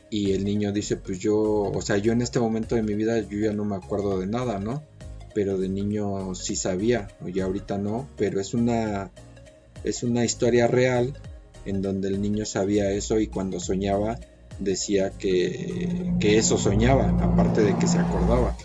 [0.09, 3.19] y el niño dice, pues yo, o sea, yo en este momento de mi vida
[3.19, 4.83] yo ya no me acuerdo de nada, ¿no?
[5.33, 9.11] Pero de niño sí sabía, y ahorita no, pero es una,
[9.83, 11.13] es una historia real
[11.65, 14.19] en donde el niño sabía eso y cuando soñaba
[14.59, 18.55] decía que, que eso soñaba, aparte de que se acordaba.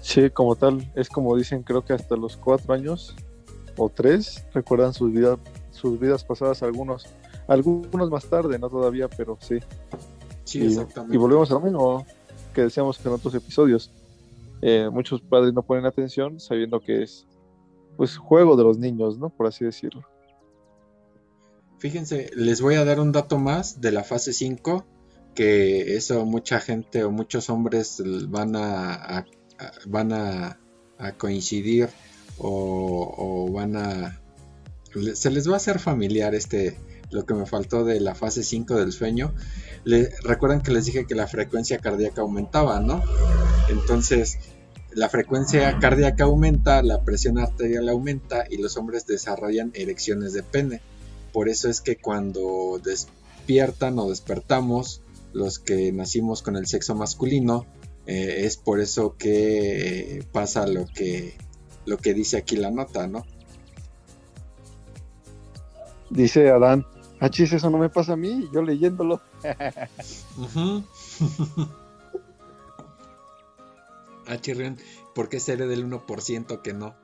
[0.00, 3.16] Sí, como tal, es como dicen, creo que hasta los cuatro años
[3.78, 5.38] o tres recuerdan sus vidas,
[5.70, 7.06] sus vidas pasadas, algunos,
[7.46, 9.58] algunos más tarde, no todavía, pero sí.
[10.44, 11.14] Sí, exactamente.
[11.14, 12.06] Y volvemos a lo mismo
[12.54, 13.90] que decíamos en otros episodios.
[14.60, 17.26] Eh, muchos padres no ponen atención sabiendo que es
[17.96, 19.28] pues juego de los niños, ¿no?
[19.30, 20.04] Por así decirlo.
[21.78, 24.84] Fíjense, les voy a dar un dato más de la fase 5,
[25.34, 29.24] que eso mucha gente o muchos hombres van a,
[29.86, 30.58] van a,
[30.98, 31.88] a coincidir
[32.38, 34.20] o, van a...
[35.14, 36.78] Se les va a hacer familiar este,
[37.10, 39.34] lo que me faltó de la fase 5 del sueño.
[39.84, 43.02] Le, recuerdan que les dije que la frecuencia cardíaca aumentaba, ¿no?
[43.68, 44.38] Entonces,
[44.92, 50.80] la frecuencia cardíaca aumenta, la presión arterial aumenta y los hombres desarrollan erecciones de pene.
[51.32, 57.66] Por eso es que cuando despiertan o despertamos, los que nacimos con el sexo masculino,
[58.06, 61.36] eh, es por eso que pasa lo que
[61.88, 63.24] lo que dice aquí la nota, ¿no?
[66.10, 66.86] Dice Adán,
[67.18, 69.20] achis, eso no me pasa a mí, yo leyéndolo.
[74.26, 74.78] Achirrión,
[75.14, 76.94] ¿por qué seré del 1% que no?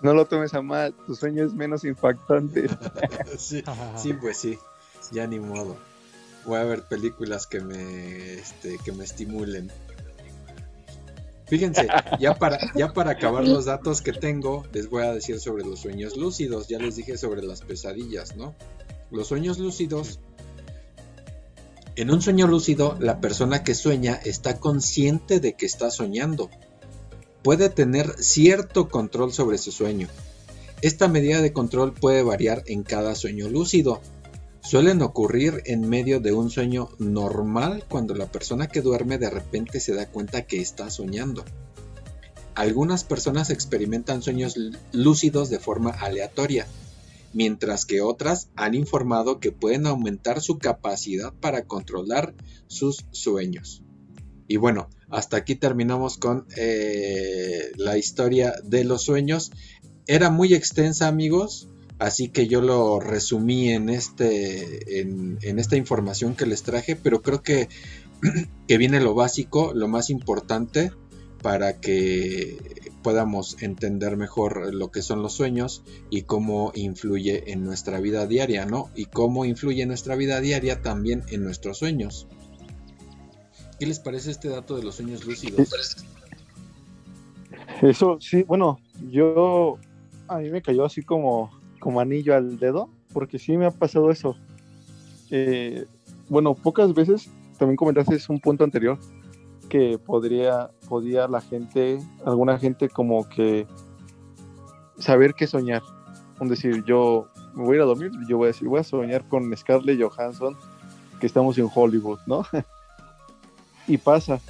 [0.00, 2.68] No lo tomes a mal, tu sueño es menos impactante.
[3.38, 3.62] sí,
[3.96, 4.58] sí, pues sí,
[5.10, 5.76] ya ni modo.
[6.44, 9.70] Voy a ver películas que me, este, que me estimulen.
[11.46, 11.86] Fíjense,
[12.18, 15.80] ya para, ya para acabar los datos que tengo, les voy a decir sobre los
[15.80, 16.66] sueños lúcidos.
[16.66, 18.54] Ya les dije sobre las pesadillas, ¿no?
[19.10, 20.18] Los sueños lúcidos.
[21.94, 26.50] En un sueño lúcido, la persona que sueña está consciente de que está soñando.
[27.42, 30.08] Puede tener cierto control sobre su sueño.
[30.82, 34.02] Esta medida de control puede variar en cada sueño lúcido,
[34.66, 39.78] Suelen ocurrir en medio de un sueño normal cuando la persona que duerme de repente
[39.78, 41.44] se da cuenta que está soñando.
[42.56, 44.56] Algunas personas experimentan sueños
[44.90, 46.66] lúcidos de forma aleatoria,
[47.32, 52.34] mientras que otras han informado que pueden aumentar su capacidad para controlar
[52.66, 53.84] sus sueños.
[54.48, 59.52] Y bueno, hasta aquí terminamos con eh, la historia de los sueños.
[60.08, 66.46] era muy extensa, amigos, así que yo lo resumí en, este, en, esta información que
[66.46, 67.68] les traje, pero creo que,
[68.68, 70.92] que viene lo básico, lo más importante
[71.42, 72.58] para que
[73.02, 78.66] podamos entender mejor lo que son los sueños y cómo influye en nuestra vida diaria,
[78.66, 78.90] ¿no?
[78.96, 82.26] Y cómo influye en nuestra vida diaria también en nuestros sueños.
[83.78, 85.68] ¿Qué les parece este dato de los sueños lúcidos?
[87.82, 88.80] Eso sí, bueno,
[89.10, 89.78] yo
[90.28, 94.10] a mí me cayó así como, como anillo al dedo, porque sí me ha pasado
[94.10, 94.36] eso.
[95.30, 95.86] Eh,
[96.28, 98.98] bueno, pocas veces, también comentaste un punto anterior,
[99.68, 103.66] que podría, podía la gente, alguna gente como que
[104.98, 105.82] saber qué soñar.
[106.40, 108.84] Es decir, yo me voy a ir a dormir, yo voy a decir, voy a
[108.84, 110.56] soñar con Scarlett Johansson,
[111.20, 112.44] que estamos en Hollywood, ¿no?
[113.88, 114.40] y pasa.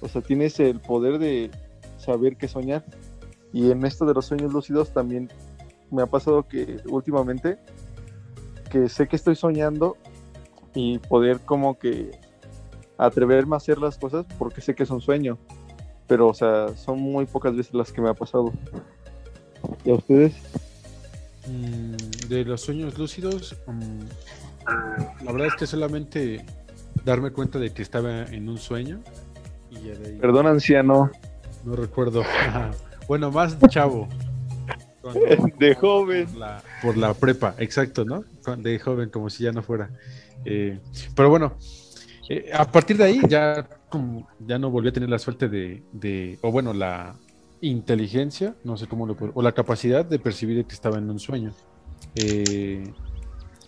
[0.00, 1.50] O sea, tienes el poder de
[1.98, 2.84] saber qué soñar.
[3.52, 5.30] Y en esto de los sueños lúcidos también
[5.94, 7.58] me ha pasado que últimamente
[8.70, 9.96] que sé que estoy soñando
[10.74, 12.10] y poder como que
[12.98, 15.38] atreverme a hacer las cosas porque sé que es un sueño.
[16.06, 18.52] Pero, o sea, son muy pocas veces las que me ha pasado.
[19.84, 20.34] ¿Y a ustedes?
[21.48, 26.44] Mm, de los sueños lúcidos, mm, la verdad es que solamente
[27.04, 29.00] darme cuenta de que estaba en un sueño.
[30.20, 31.10] Perdón, anciano.
[31.64, 32.22] No recuerdo.
[33.08, 34.08] bueno, más chavo.
[35.58, 36.26] de joven.
[36.82, 38.24] Por la, prepa, exacto, ¿no?
[38.56, 39.90] De joven, como si ya no fuera.
[40.44, 40.78] Eh,
[41.14, 41.54] pero bueno,
[42.28, 46.38] eh, a partir de ahí ya, como, ya no volví a tener la suerte de,
[46.42, 47.16] o bueno, la
[47.60, 51.18] inteligencia, no sé cómo lo puedo, o la capacidad de percibir que estaba en un
[51.18, 51.52] sueño.
[52.14, 52.84] Eh,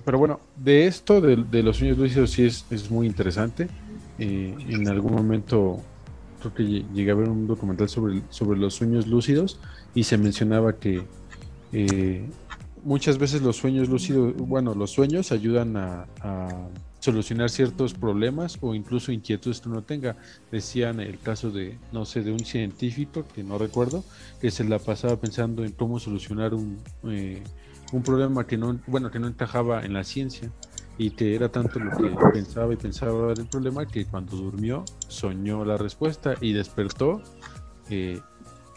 [0.05, 3.69] pero bueno, de esto, de, los sueños lúcidos, sí es, es muy interesante.
[4.19, 5.83] en algún momento
[6.39, 9.59] creo que llegué a ver un documental sobre, sobre los sueños lúcidos
[9.95, 11.03] y se mencionaba que
[11.73, 12.29] eh,
[12.85, 16.07] muchas veces los sueños lúcidos, bueno, los sueños ayudan a,
[16.99, 20.17] solucionar ciertos problemas o incluso inquietudes que uno tenga.
[20.51, 24.03] Decían el caso de, no sé, de un científico, que no recuerdo,
[24.41, 27.45] que se la pasaba pensando en cómo solucionar un, eh,
[27.93, 30.51] un problema que no, bueno, que no encajaba en la ciencia
[30.99, 35.65] y que era tanto lo que pensaba y pensaba del problema que cuando durmió soñó
[35.65, 37.23] la respuesta y despertó,
[37.91, 38.21] eh,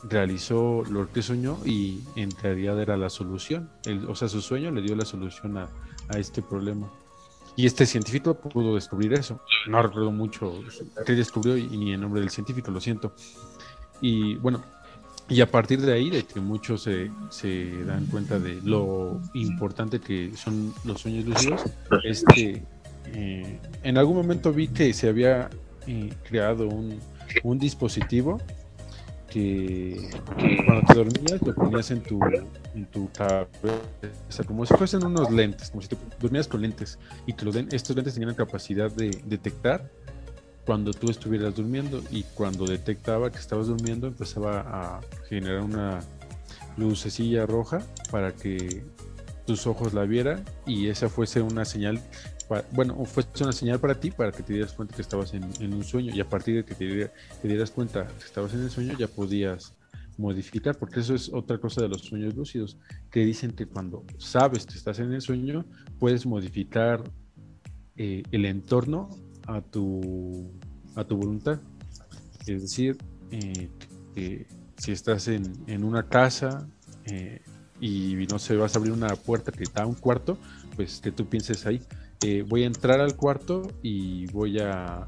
[0.04, 3.70] realizó lo que soñó y en realidad era la solución.
[4.08, 5.70] o sea, su sueño le dio la solución a,
[6.10, 6.90] a, este problema.
[7.56, 9.42] Y este científico pudo descubrir eso.
[9.68, 10.62] No recuerdo mucho
[11.06, 13.14] qué descubrió y ni el nombre del científico, lo siento.
[14.02, 14.64] Y bueno,
[15.28, 20.00] y a partir de ahí, de que muchos se, se dan cuenta de lo importante
[20.00, 21.66] que son los sueños lúcidos,
[22.04, 22.64] es que
[23.14, 25.50] eh, en algún momento vi que se había
[25.86, 27.00] eh, creado un,
[27.44, 28.42] un dispositivo
[29.30, 30.10] que,
[30.66, 32.20] cuando te dormías lo ponías en tu,
[32.76, 37.34] en tu cabeza, como si fuesen unos lentes, como si te dormías con lentes, y
[37.34, 39.90] que los, estos lentes tenían la capacidad de detectar
[40.66, 46.00] cuando tú estuvieras durmiendo y cuando detectaba que estabas durmiendo empezaba a generar una
[46.78, 48.84] lucecilla roja para que
[49.50, 52.00] tus ojos la vieran y esa fuese una señal,
[52.72, 55.84] bueno, fuese una señal para ti para que te dieras cuenta que estabas en, un
[55.84, 59.08] sueño y a partir de que te, dieras cuenta que estabas en el sueño ya
[59.08, 59.74] podías
[60.20, 62.78] modificar, porque eso es otra cosa de los sueños lúcidos,
[63.10, 65.66] que dicen que cuando sabes que estás en el sueño,
[65.98, 67.02] puedes modificar
[67.96, 69.10] eh, el entorno
[69.48, 70.52] a tu,
[70.94, 71.60] a tu voluntad.
[72.46, 73.00] Es decir,
[73.32, 74.46] eh,
[74.78, 76.70] si estás en, en una casa
[77.06, 77.42] eh,
[77.80, 80.38] y no sé, vas a abrir una puerta que está a un cuarto,
[80.76, 81.82] pues que tú pienses ahí,
[82.22, 85.08] eh, voy a entrar al cuarto y voy a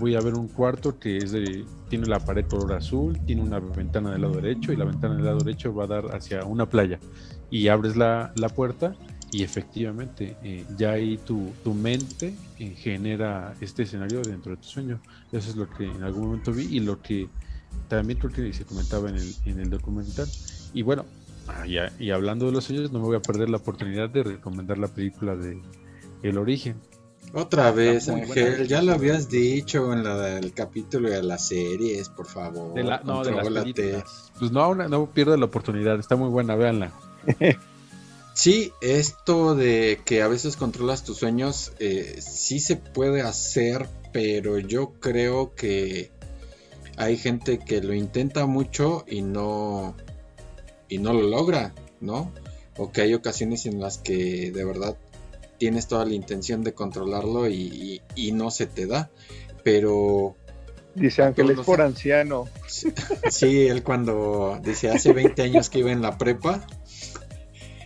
[0.00, 3.60] voy a ver un cuarto que es de, tiene la pared color azul, tiene una
[3.60, 6.68] ventana del lado derecho y la ventana del lado derecho va a dar hacia una
[6.68, 6.98] playa.
[7.50, 8.96] Y abres la, la puerta
[9.32, 14.68] y efectivamente, eh, ya ahí tu, tu mente eh, genera este escenario dentro de tu
[14.68, 15.00] sueño.
[15.30, 17.28] Eso es lo que en algún momento vi y lo que
[17.88, 20.26] también creo que se comentaba en el, en el documental.
[20.74, 21.04] Y bueno,
[21.50, 24.78] ah, y, hablando de los sueños, no me voy a perder la oportunidad de recomendar
[24.78, 25.60] la película de
[26.22, 26.76] El Origen.
[27.32, 32.26] Otra vez, Ángel, ya lo habías dicho en la, el capítulo de las series, por
[32.26, 32.74] favor.
[32.74, 34.32] De la, no, de las películas.
[34.38, 36.92] Pues no, no pierda la oportunidad, está muy buena, véanla.
[38.32, 44.58] Sí, esto de que a veces controlas tus sueños, eh, sí se puede hacer, pero
[44.58, 46.10] yo creo que
[46.96, 49.94] hay gente que lo intenta mucho y no,
[50.90, 52.32] y no lo logra, ¿no?
[52.76, 54.96] O que hay ocasiones en las que de verdad
[55.58, 59.10] tienes toda la intención de controlarlo y, y no se te da.
[59.62, 60.36] Pero
[60.94, 62.48] Dice Ángel, es por anciano.
[62.66, 66.66] Sí, él cuando dice hace 20 años que iba en la prepa.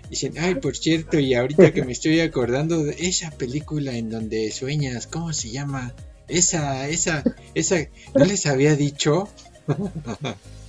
[0.08, 4.50] Dicen, ay, por cierto, y ahorita que me estoy acordando de esa película en donde
[4.52, 5.92] sueñas, ¿cómo se llama?
[6.28, 7.22] Esa, esa,
[7.54, 7.76] esa,
[8.14, 9.28] ¿no les había dicho?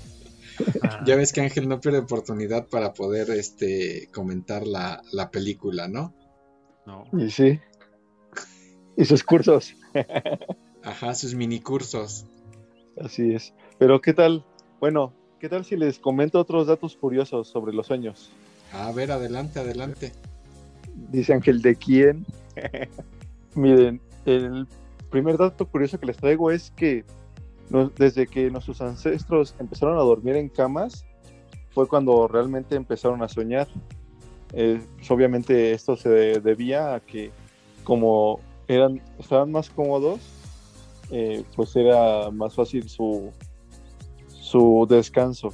[1.05, 6.13] ya ves que Ángel no pierde oportunidad para poder este comentar la, la película, ¿no?
[6.85, 7.05] No.
[7.17, 7.59] Y sí.
[8.97, 9.75] Y sus cursos.
[10.83, 12.25] Ajá, sus mini cursos.
[12.99, 13.53] Así es.
[13.77, 14.45] Pero ¿qué tal?
[14.79, 18.31] Bueno, ¿qué tal si les comento otros datos curiosos sobre los sueños?
[18.71, 20.11] A ver, adelante, adelante.
[21.11, 22.25] Dice Ángel, ¿de quién?
[23.55, 24.67] Miren, el
[25.09, 27.05] primer dato curioso que les traigo es que
[27.97, 31.05] desde que nuestros ancestros empezaron a dormir en camas,
[31.71, 33.67] fue cuando realmente empezaron a soñar.
[34.53, 37.31] Eh, pues, obviamente esto se debía a que
[37.83, 40.19] como eran, estaban más cómodos,
[41.11, 43.31] eh, pues era más fácil su,
[44.27, 45.49] su descanso.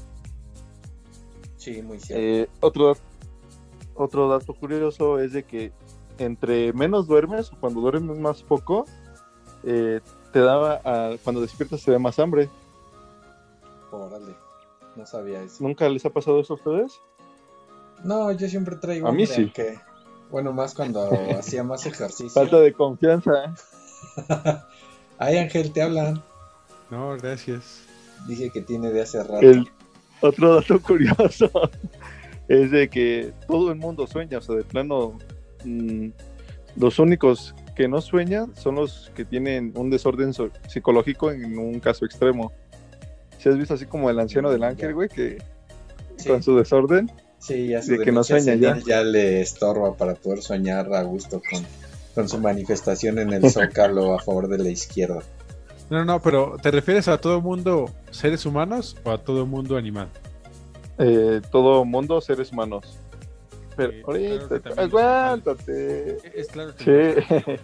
[1.57, 2.23] Sí, muy cierto.
[2.23, 2.97] Eh, otro,
[3.95, 5.71] otro dato curioso es de que
[6.17, 8.85] entre menos duermes o cuando duermes más poco,
[9.63, 9.99] eh,
[10.31, 12.49] te daba, a- cuando despiertas te da más hambre.
[13.91, 14.33] Órale,
[14.95, 15.63] no sabía eso.
[15.63, 16.99] ¿Nunca les ha pasado eso a ustedes?
[18.03, 19.51] No, yo siempre traigo A mí sí.
[20.29, 22.29] bueno, más cuando hacía más ejercicio.
[22.29, 23.53] Falta de confianza.
[25.17, 26.23] Ay, Ángel, te hablan.
[26.89, 27.83] No, gracias.
[28.27, 29.39] Dije que tiene de hace rato.
[29.41, 29.69] El
[30.21, 31.49] otro dato curioso
[32.47, 35.17] es de que todo el mundo sueña, o sea, de plano,
[35.63, 36.07] mm,
[36.77, 41.79] los únicos que no sueñan son los que tienen un desorden so- psicológico en un
[41.79, 42.51] caso extremo.
[43.37, 45.37] Si has visto así como el anciano del ángel, güey, que
[46.17, 48.77] Sí, con su desorden, sí, ya su de que no sueña ya.
[48.85, 51.65] ya le estorba para poder soñar a gusto con,
[52.13, 55.21] con su manifestación en el zócalo a favor de la izquierda.
[55.89, 60.09] No, no, pero ¿te refieres a todo mundo seres humanos o a todo mundo animal?
[60.99, 62.99] eh, todo mundo, seres humanos.
[63.75, 66.17] Pero Sí, ahorita, claro aguántate.
[66.39, 67.59] Es claro que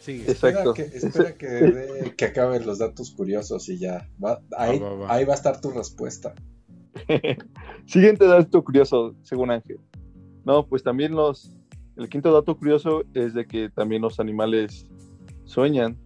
[0.00, 0.22] Sí, Sigue.
[0.32, 0.74] Exacto.
[0.74, 4.08] Espera, que, espera que, que acabe los datos curiosos y ya.
[4.22, 5.14] Va- ahí, Va, va, va.
[5.14, 6.34] ahí va a estar tu respuesta.
[7.86, 9.78] Siguiente dato curioso, según Ángel.
[10.44, 11.50] No, pues también los.
[11.96, 14.86] El quinto dato curioso es de que también los animales
[15.44, 15.96] sueñan.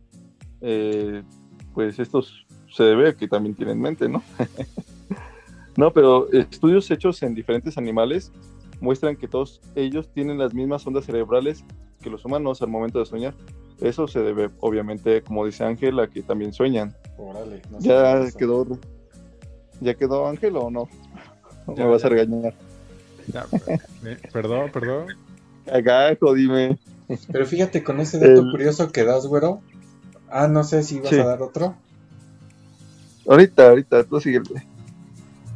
[0.60, 1.22] Eh,
[1.74, 4.22] pues estos se debe a que también tienen mente, ¿no?
[5.76, 8.32] no, pero estudios hechos en diferentes animales
[8.80, 11.64] muestran que todos ellos tienen las mismas ondas cerebrales
[12.02, 13.34] que los humanos al momento de soñar.
[13.80, 16.94] Eso se debe, obviamente, como dice Ángel, a que también sueñan.
[17.18, 17.60] Órale.
[17.70, 18.66] no ¿Ya quedó,
[19.80, 20.88] ¿Ya quedó Ángel o no?
[21.74, 22.54] Ya, Me vas a regañar.
[23.32, 23.44] Ya,
[24.32, 25.06] perdón, perdón.
[25.66, 26.78] Cagajo, dime.
[27.32, 29.60] Pero fíjate, con ese dato El- curioso que das, güero.
[30.30, 31.18] Ah, no sé si vas Sí.
[31.18, 31.74] a dar otro.
[33.28, 34.66] Ahorita, ahorita, tú síguele.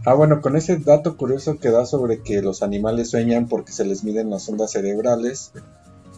[0.04, 3.84] Ah, bueno, con ese dato curioso que da sobre que los animales sueñan porque se
[3.84, 5.52] les miden las ondas cerebrales,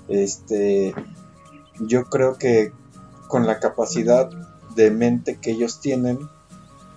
[0.09, 0.95] este,
[1.81, 2.73] yo creo que
[3.27, 4.31] con la capacidad
[4.77, 6.19] de mente que ellos tienen,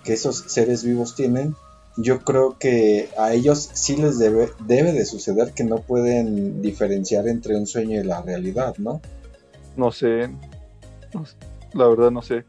[0.04, 1.56] que esos seres vivos tienen,
[1.96, 7.26] yo creo que a ellos sí les debe, debe de suceder que no pueden diferenciar
[7.26, 9.00] entre un sueño y la realidad, ¿no?
[9.76, 10.28] No sé.
[11.12, 11.36] no sé,
[11.72, 12.44] La verdad no sé.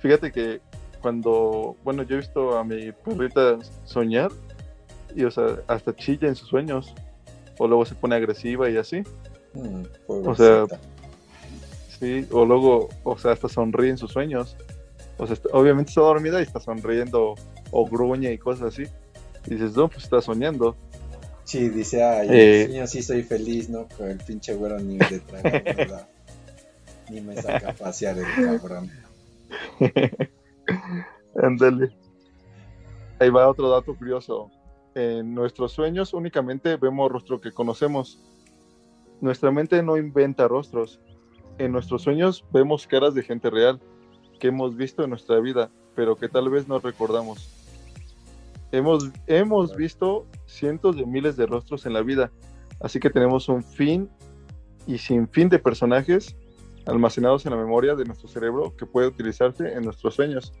[0.00, 0.60] Fíjate que
[1.00, 4.30] cuando, bueno, yo he visto a mi perrita soñar
[5.14, 6.94] y, o sea, hasta chilla en sus sueños.
[7.58, 9.02] O luego se pone agresiva y así.
[9.54, 10.64] Mm, O sea.
[11.98, 14.56] Sí, o luego, o sea, hasta sonríe en sus sueños.
[15.18, 17.34] O sea, está- obviamente está dormida y está sonriendo
[17.70, 18.84] o gruñe y cosas así.
[19.46, 20.76] Y dices, no, pues está soñando.
[21.44, 23.86] Sí, dice, ay, Eh, sí soy feliz, ¿no?
[23.98, 26.08] Con el pinche güero ni me da.
[27.10, 28.90] Ni me saca a pasear el cabrón.
[31.42, 31.90] Ándale.
[33.18, 34.50] Ahí va otro dato curioso.
[34.94, 38.18] En nuestros sueños únicamente vemos rostro que conocemos.
[39.20, 41.00] Nuestra mente no inventa rostros.
[41.58, 43.80] En nuestros sueños vemos caras de gente real
[44.38, 47.48] que hemos visto en nuestra vida, pero que tal vez no recordamos.
[48.72, 52.30] Hemos, hemos visto cientos de miles de rostros en la vida,
[52.80, 54.08] así que tenemos un fin
[54.86, 56.36] y sin fin de personajes
[56.90, 60.52] almacenados en la memoria de nuestro cerebro que puede utilizarse en nuestros sueños.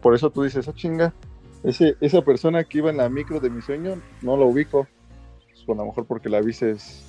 [0.00, 1.14] Por eso tú dices, ah, chinga,
[1.62, 4.86] ese, esa persona que iba en la micro de mi sueño, no la ubico.
[5.64, 7.02] Pues, a lo mejor porque la vises,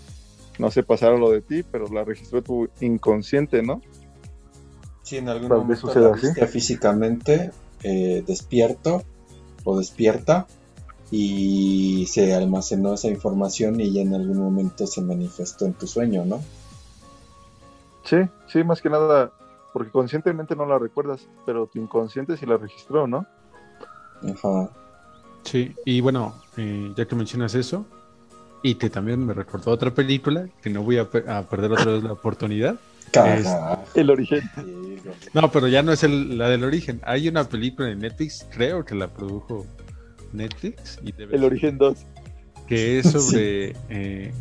[0.60, 3.82] no sé, pasar a lo de ti, pero la registró tu inconsciente, ¿no?
[5.02, 7.52] Sí, en algún Tal momento la viste físicamente
[7.84, 9.04] eh, despierto
[9.66, 10.48] o despierta
[11.12, 16.26] y se almacenó esa información y ya en algún momento se manifestó en tu sueño,
[16.26, 16.42] ¿no?
[18.04, 19.32] Sí, sí, más que nada,
[19.74, 23.26] porque conscientemente no la recuerdas, pero tu inconsciente sí la registró, ¿no?
[24.24, 24.70] Ajá.
[25.44, 27.86] Sí, y bueno, eh, ya que mencionas eso,
[28.62, 31.86] y que también me recordó otra película, que no voy a, pe- a perder otra
[31.92, 32.76] vez la oportunidad.
[33.12, 33.84] Carajo.
[33.94, 34.42] El origen.
[35.34, 37.02] No, pero ya no es el- la del origen.
[37.04, 39.66] Hay una película en Netflix, creo que la produjo
[40.32, 42.06] Netflix, y debe El ser- origen 2.
[42.68, 44.34] que es sobre eh,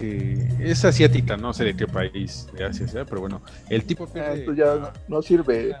[0.00, 4.06] que es asiática, no sé de qué país de Asia sea, pero bueno, el tipo
[4.06, 5.74] Ah, pierde esto ya no, no sirve.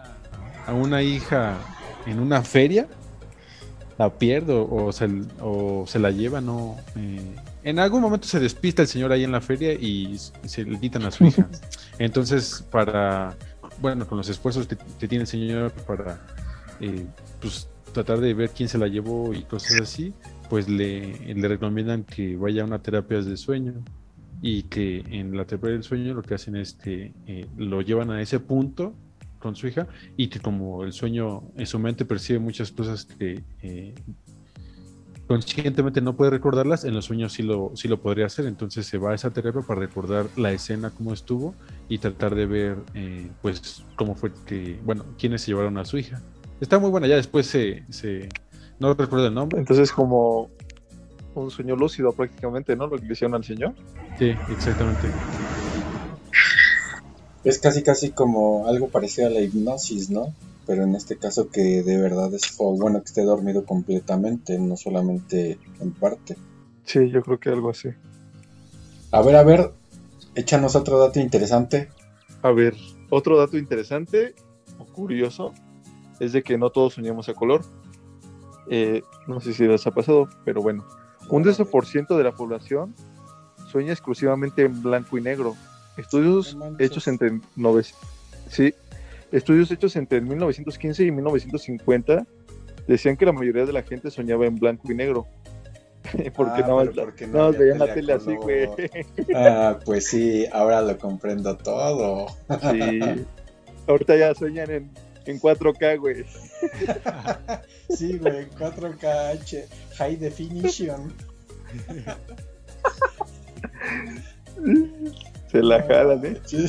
[0.66, 1.56] a una hija
[2.04, 2.86] en una feria,
[3.98, 5.08] la pierde o, se,
[5.40, 6.76] o se la lleva, no.
[6.96, 10.78] eh, en algún momento se despista el señor ahí en la feria y se le
[10.80, 11.48] quitan a su hija.
[11.98, 13.36] Entonces, para,
[13.78, 16.20] bueno, con los esfuerzos que, que tiene el señor para,
[16.80, 17.06] eh,
[17.40, 20.14] pues, tratar de ver quién se la llevó y cosas así,
[20.48, 23.74] pues le, le recomiendan que vaya a una terapia de sueño
[24.42, 28.10] y que en la terapia del sueño lo que hacen es que eh, lo llevan
[28.10, 28.94] a ese punto
[29.38, 29.86] con su hija
[30.16, 33.94] y que como el sueño en su mente percibe muchas cosas que eh,
[35.26, 38.98] conscientemente no puede recordarlas, en los sueños sí lo, sí lo podría hacer, entonces se
[38.98, 41.54] va a esa terapia para recordar la escena cómo estuvo
[41.88, 45.98] y tratar de ver eh, pues cómo fue que, bueno, quiénes se llevaron a su
[45.98, 46.20] hija.
[46.60, 47.84] Está muy buena, ya después se
[48.80, 49.60] no recuerdo el nombre.
[49.60, 50.50] Entonces, como
[51.34, 52.86] un sueño lúcido prácticamente, ¿no?
[52.86, 53.74] Lo que le hicieron al señor.
[54.18, 55.08] Sí, exactamente.
[57.44, 60.34] Es casi casi como algo parecido a la hipnosis, ¿no?
[60.66, 64.76] Pero en este caso que de verdad es o bueno que esté dormido completamente, no
[64.76, 66.36] solamente en parte.
[66.84, 67.88] Sí, yo creo que algo así.
[69.10, 69.72] A ver, a ver,
[70.34, 71.88] échanos otro dato interesante.
[72.42, 72.74] A ver,
[73.08, 74.34] otro dato interesante
[74.78, 75.52] o curioso
[76.20, 77.62] es de que no todos soñamos a color.
[78.68, 80.86] Eh, no sé si les ha pasado, pero bueno,
[81.30, 82.94] un 10% de la población
[83.70, 85.54] sueña exclusivamente en blanco y negro.
[85.96, 87.92] Estudios hechos entre nove-
[88.48, 88.74] sí,
[89.32, 92.26] estudios hechos entre 1915 y 1950
[92.88, 95.26] decían que la mayoría de la gente soñaba en blanco y negro.
[96.34, 98.68] Porque Ah, no, porque no veían la tele así, güey.
[99.36, 102.26] Ah, pues sí, ahora lo comprendo todo.
[102.70, 102.90] Sí.
[103.86, 104.90] Ahorita ya sueñan en,
[105.26, 106.24] en 4K, güey.
[107.90, 109.66] Sí, güey, 4K
[109.98, 111.12] High Definition.
[115.50, 116.40] Se la jalan, ¿eh?
[116.44, 116.66] Sí.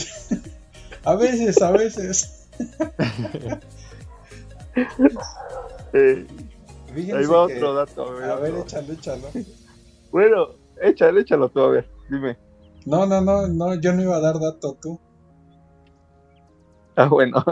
[1.03, 2.47] A veces, a veces.
[5.93, 6.25] Eh,
[6.95, 8.05] ahí va que- otro dato.
[8.07, 9.27] A ver, A ver, échalo, échalo.
[10.11, 10.47] Bueno,
[10.81, 12.37] échalo, échalo tú, a ver, dime.
[12.85, 14.99] No, no, no, no, yo no iba a dar dato tú.
[16.95, 17.43] Ah, bueno.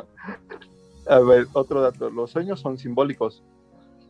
[1.10, 2.12] A ver, otro dato.
[2.12, 3.41] Los sueños son simbólicos.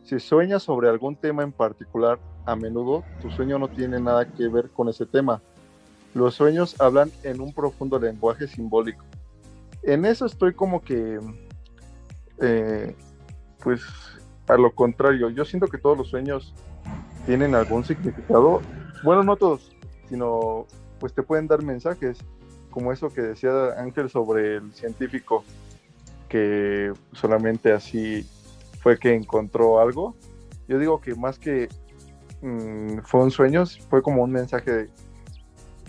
[0.04, 4.48] Si sueñas sobre algún tema en particular, a menudo tu sueño no tiene nada que
[4.48, 5.40] ver con ese tema.
[6.12, 9.02] Los sueños hablan en un profundo lenguaje simbólico.
[9.82, 11.18] En eso estoy como que,
[12.38, 12.94] eh,
[13.62, 13.80] pues,
[14.46, 15.30] a lo contrario.
[15.30, 16.52] Yo siento que todos los sueños
[17.24, 18.60] tienen algún significado.
[19.02, 19.74] Bueno, no todos,
[20.10, 20.66] sino
[20.98, 22.18] pues te pueden dar mensajes,
[22.70, 25.44] como eso que decía Ángel sobre el científico,
[26.30, 28.26] que solamente así
[28.80, 30.16] fue que encontró algo.
[30.68, 31.68] Yo digo que más que
[32.40, 34.90] mm, fue un sueño, fue como un mensaje de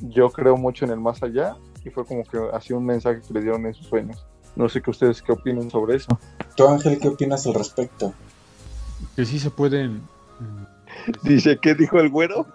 [0.01, 3.33] yo creo mucho en el más allá y fue como que así un mensaje que
[3.33, 4.25] le dieron en sus sueños.
[4.55, 6.19] No sé qué ustedes qué opinan sobre eso.
[6.55, 8.13] Tú, Ángel, ¿qué opinas al respecto?
[9.15, 10.01] Que sí se pueden.
[11.23, 12.45] Dice, ¿qué dijo el güero?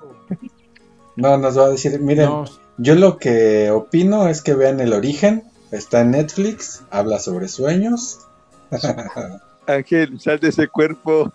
[1.15, 2.45] No, nos va a decir, miren, No,
[2.77, 8.21] yo lo que opino es que vean el origen, está en Netflix, habla sobre sueños.
[9.67, 11.33] Ángel, sal de ese cuerpo.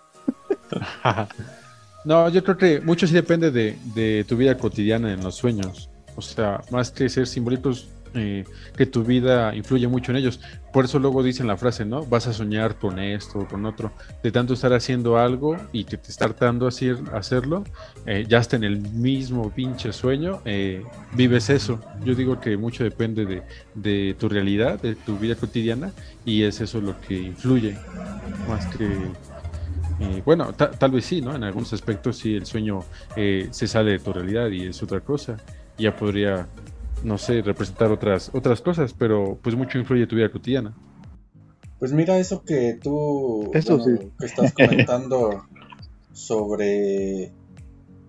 [2.06, 5.90] no, yo creo que mucho sí depende de, de tu vida cotidiana en los sueños.
[6.16, 8.45] O sea, más que ser simbólicos, eh,
[8.76, 10.39] que tu vida influye mucho en ellos.
[10.72, 12.05] Por eso luego dicen la frase, ¿no?
[12.05, 13.93] Vas a soñar con esto o con otro.
[14.24, 17.70] De tanto estar haciendo algo y que te está hartando hacer, hacerlo,
[18.05, 21.86] eh, ya está en el mismo pinche sueño, eh, vives eso.
[22.03, 25.93] Yo digo que mucho depende de, tu realidad, de tu vida cotidiana,
[26.24, 27.82] y es eso lo que influye.
[28.45, 29.18] Más que
[29.99, 31.36] eh, bueno, ta- tal vez sí, ¿no?
[31.36, 35.41] En algunos aspectos sí el sueño se sale de tu realidad y es otra cosa.
[35.78, 36.49] Ya podría,
[37.04, 40.76] no sé, representar otras, otras cosas, pero pues mucho influye tu vida cotidiana.
[41.80, 44.08] Pues mira eso que tú Eso bueno, sí.
[44.20, 45.45] que estás comentando
[46.14, 47.32] sobre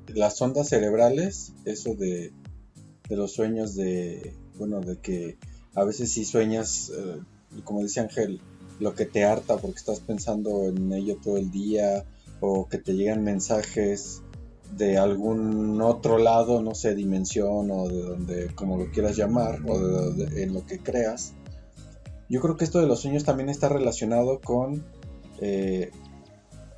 [0.09, 2.32] las ondas cerebrales, eso de,
[3.09, 5.38] de los sueños de, bueno, de que
[5.74, 7.20] a veces sí sueñas, eh,
[7.64, 8.40] como dice Ángel,
[8.78, 12.05] lo que te harta porque estás pensando en ello todo el día
[12.40, 14.22] o que te llegan mensajes
[14.77, 19.79] de algún otro lado, no sé, dimensión o de donde, como lo quieras llamar, o
[19.79, 21.35] de, en lo que creas.
[22.29, 24.85] yo creo que esto de los sueños también está relacionado con,
[25.41, 25.91] eh,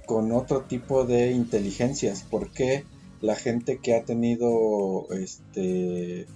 [0.07, 2.27] con otro tipo de inteligencias.
[2.29, 2.85] Porque
[3.21, 6.27] la gente que ha tenido este,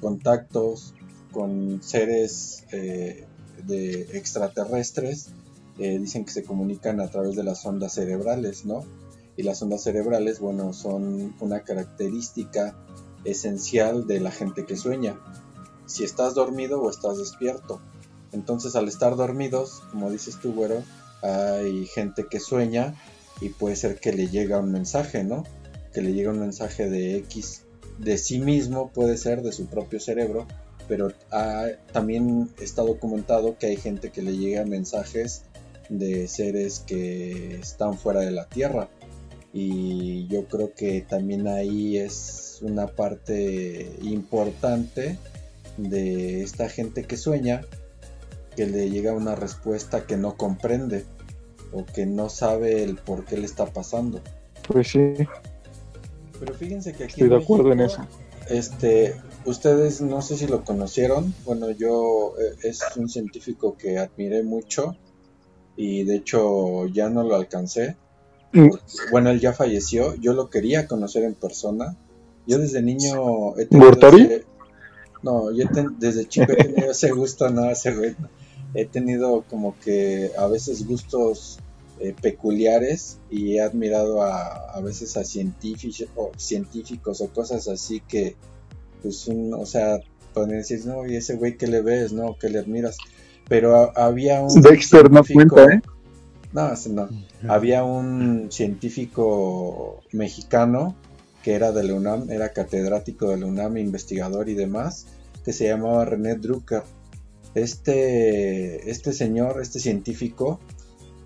[0.00, 0.94] contactos
[1.32, 3.24] con seres eh,
[3.66, 5.30] de extraterrestres
[5.78, 8.84] eh, dicen que se comunican a través de las ondas cerebrales, ¿no?
[9.38, 12.76] Y las ondas cerebrales, bueno, son una característica
[13.24, 15.16] esencial de la gente que sueña.
[15.86, 17.80] Si estás dormido o estás despierto.
[18.32, 20.82] Entonces, al estar dormidos, como dices tú, güero,
[21.22, 22.96] hay gente que sueña
[23.40, 25.44] y puede ser que le llega un mensaje, ¿no?
[25.94, 27.62] Que le llega un mensaje de X
[27.98, 30.48] de sí mismo, puede ser de su propio cerebro,
[30.88, 31.12] pero
[31.92, 35.42] también está documentado que hay gente que le llega mensajes
[35.88, 38.88] de seres que están fuera de la Tierra.
[39.52, 45.18] Y yo creo que también ahí es una parte importante
[45.76, 47.62] de esta gente que sueña,
[48.56, 51.04] que le llega una respuesta que no comprende
[51.72, 54.20] o que no sabe el por qué le está pasando.
[54.66, 55.14] Pues sí.
[56.38, 58.06] Pero fíjense que aquí estoy de acuerdo en eso.
[58.48, 61.34] Este, ustedes no sé si lo conocieron.
[61.44, 64.96] Bueno, yo eh, es un científico que admiré mucho
[65.76, 67.96] y de hecho ya no lo alcancé.
[68.52, 68.70] Mm.
[69.10, 70.14] Bueno, él ya falleció.
[70.16, 71.96] Yo lo quería conocer en persona.
[72.46, 73.90] Yo desde niño he tenido
[75.22, 75.64] no, yo
[75.98, 78.14] desde chico he tenido ese gusto, no, ese güey.
[78.74, 81.58] He tenido como que a veces gustos
[82.00, 88.00] eh, peculiares y he admirado a, a veces a científicos o, científicos o cosas así
[88.06, 88.36] que,
[89.02, 90.00] pues, un, o sea,
[90.34, 92.96] pueden decir, no, y ese güey que le ves, no, que le admiras.
[93.48, 94.60] Pero había un.
[94.60, 95.80] Dexter no cuenta, ¿eh?
[96.52, 97.08] No, no.
[97.48, 100.96] Había un científico mexicano
[101.42, 105.06] que era de la UNAM, era catedrático de la UNAM, investigador y demás,
[105.44, 106.82] que se llamaba René Drucker.
[107.54, 110.60] Este, este señor, este científico,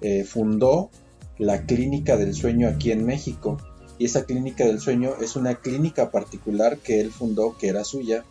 [0.00, 0.90] eh, fundó
[1.38, 3.58] la Clínica del Sueño aquí en México.
[3.98, 8.24] Y esa Clínica del Sueño es una clínica particular que él fundó, que era suya,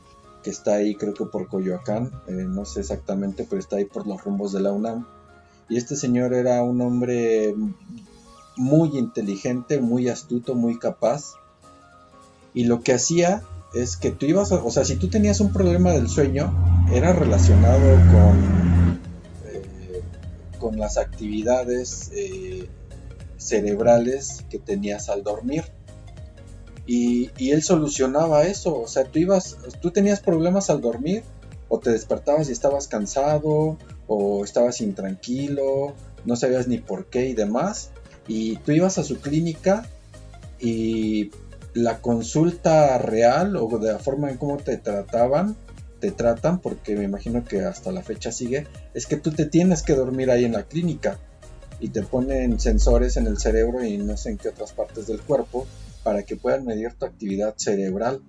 [0.43, 4.07] que está ahí creo que por Coyoacán, eh, no sé exactamente, pero está ahí por
[4.07, 5.05] los rumbos de la UNAM.
[5.71, 7.55] Y este señor era un hombre
[8.57, 11.35] muy inteligente, muy astuto, muy capaz.
[12.53, 13.43] Y lo que hacía
[13.73, 16.53] es que tú ibas, o sea, si tú tenías un problema del sueño,
[16.91, 18.99] era relacionado con,
[19.45, 20.01] eh,
[20.59, 22.67] con las actividades eh,
[23.37, 25.63] cerebrales que tenías al dormir.
[26.85, 31.23] Y, él solucionaba eso, o sea, tú ibas, tú tenías problemas al dormir,
[31.69, 33.77] o te despertabas y estabas cansado,
[34.13, 35.95] o estabas intranquilo,
[36.25, 37.91] no sabías ni por qué y demás,
[38.27, 39.85] y tú ibas a su clínica
[40.59, 41.31] y
[41.73, 45.55] la consulta real o de la forma en cómo te trataban,
[46.01, 49.81] te tratan, porque me imagino que hasta la fecha sigue, es que tú te tienes
[49.81, 51.17] que dormir ahí en la clínica
[51.79, 55.21] y te ponen sensores en el cerebro y no sé en qué otras partes del
[55.21, 55.65] cuerpo
[56.03, 58.21] para que puedan medir tu actividad cerebral,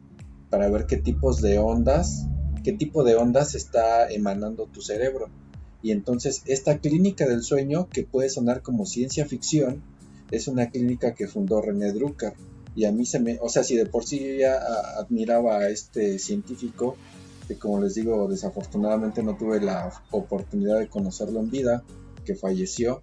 [0.48, 2.24] para ver qué tipos de ondas,
[2.62, 5.41] qué tipo de ondas está emanando tu cerebro.
[5.82, 9.82] Y entonces esta clínica del sueño, que puede sonar como ciencia ficción,
[10.30, 12.34] es una clínica que fundó René Drucker
[12.74, 14.58] y a mí se me, o sea, si de por sí ya
[14.98, 16.96] admiraba a este científico,
[17.46, 21.82] que como les digo, desafortunadamente no tuve la oportunidad de conocerlo en vida,
[22.24, 23.02] que falleció,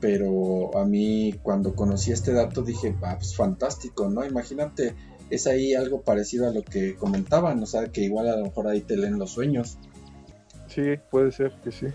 [0.00, 4.24] pero a mí cuando conocí este dato dije, ah, pues fantástico, ¿no?
[4.24, 4.94] Imagínate,
[5.28, 8.66] es ahí algo parecido a lo que comentaban, o sea, que igual a lo mejor
[8.66, 9.78] ahí te leen los sueños.
[10.74, 11.86] Sí, puede ser que sí.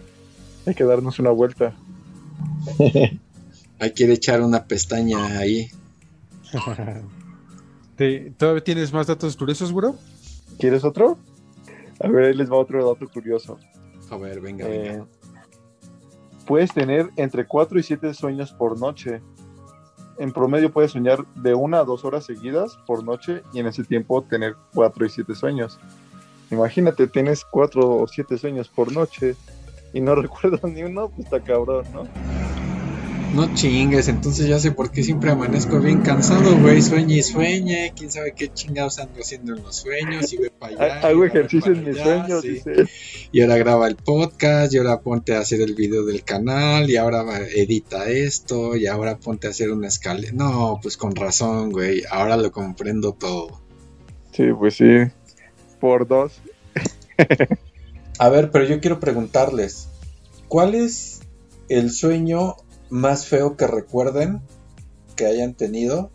[0.66, 1.74] Hay que darnos una vuelta.
[3.80, 5.70] Hay que echar una pestaña ahí.
[8.38, 9.96] ¿Todavía tienes más datos curiosos, bro?
[10.60, 11.18] ¿Quieres otro?
[12.00, 13.58] A ver, ahí les va otro dato curioso.
[14.10, 14.94] A ver, venga, venga.
[14.94, 15.04] Eh,
[16.46, 19.22] puedes tener entre 4 y 7 sueños por noche.
[20.18, 23.84] En promedio puedes soñar de una a dos horas seguidas por noche y en ese
[23.84, 25.80] tiempo tener 4 y 7 sueños.
[26.52, 29.36] Imagínate, tienes 4 o 7 sueños por noche
[29.94, 32.08] y no recuerdas ni uno, pues está cabrón, ¿no?
[33.34, 36.82] No chingues, entonces ya sé por qué siempre amanezco bien cansado, güey.
[36.82, 40.86] Sueñe y sueñe, quién sabe qué chingados ando haciendo en los sueños y voy para
[40.86, 41.08] allá.
[41.08, 42.86] Hago ejercicio en mis sueños, dice.
[43.34, 46.96] Y ahora graba el podcast, y ahora ponte a hacer el video del canal, y
[46.96, 50.30] ahora edita esto, y ahora ponte a hacer una escala.
[50.34, 52.04] No, pues con razón, güey.
[52.10, 53.60] Ahora lo comprendo todo.
[54.32, 55.12] Sí, pues sí.
[55.86, 56.42] Por dos.
[58.18, 59.88] a ver, pero yo quiero preguntarles,
[60.48, 61.22] ¿cuál es
[61.70, 62.56] el sueño
[62.90, 64.42] más feo que recuerden
[65.16, 66.10] que hayan tenido?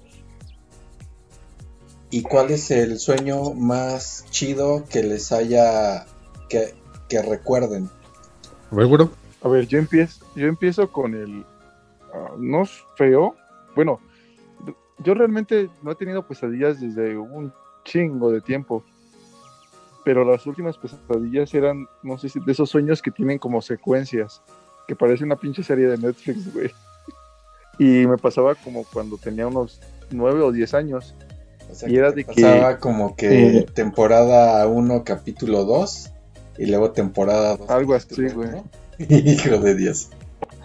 [2.11, 6.05] ¿Y cuál es el sueño más chido que les haya
[6.49, 6.75] que,
[7.09, 7.89] que recuerden?
[8.73, 9.13] A ver, bueno.
[9.41, 11.47] A ver, yo empiezo, yo empiezo con el.
[12.13, 13.37] ah, no es feo.
[13.77, 14.01] Bueno,
[14.99, 17.53] yo realmente no he tenido pesadillas desde un
[17.85, 18.85] chingo de tiempo.
[20.05, 24.43] Pero las últimas pesadillas eran, no sé si de esos sueños que tienen como secuencias.
[24.89, 26.71] Que parece una pinche serie de Netflix, güey.
[27.79, 29.81] Y me pasaba como cuando tenía unos
[30.11, 31.15] 9 o 10 años.
[31.71, 36.11] O sea, Y era de que- pasaba como que eh, temporada 1, capítulo 2,
[36.59, 37.71] y luego temporada 2.
[37.71, 38.51] Algo así, güey.
[38.99, 40.11] Hijo de Dios.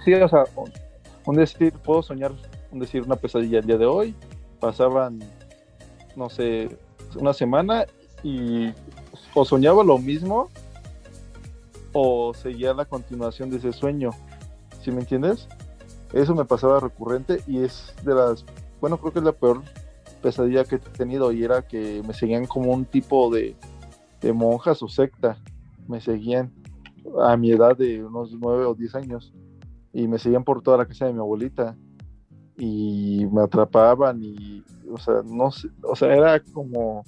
[0.04, 0.72] Sí, o sea, un-
[1.26, 2.32] un decir, puedo soñar,
[2.72, 4.16] un decir, una pesadilla el día de hoy,
[4.60, 5.20] pasaban,
[6.16, 6.70] no sé,
[7.16, 7.86] una semana
[8.24, 8.72] y
[9.36, 10.50] o soñaba lo mismo
[11.94, 14.10] o seguía la continuación de ese sueño,
[14.82, 15.48] ¿sí me entiendes?
[16.14, 18.46] Eso me pasaba recurrente y es de las,
[18.82, 19.62] bueno, creo que es la peor
[20.22, 23.56] pesadilla que he tenido y era que me seguían como un tipo de,
[24.22, 25.38] de monjas o secta,
[25.88, 26.52] me seguían
[27.22, 29.34] a mi edad de unos 9 o 10 años
[29.94, 31.76] y me seguían por toda la casa de mi abuelita
[32.58, 37.04] y me atrapaban y o sea no sé, o sea era como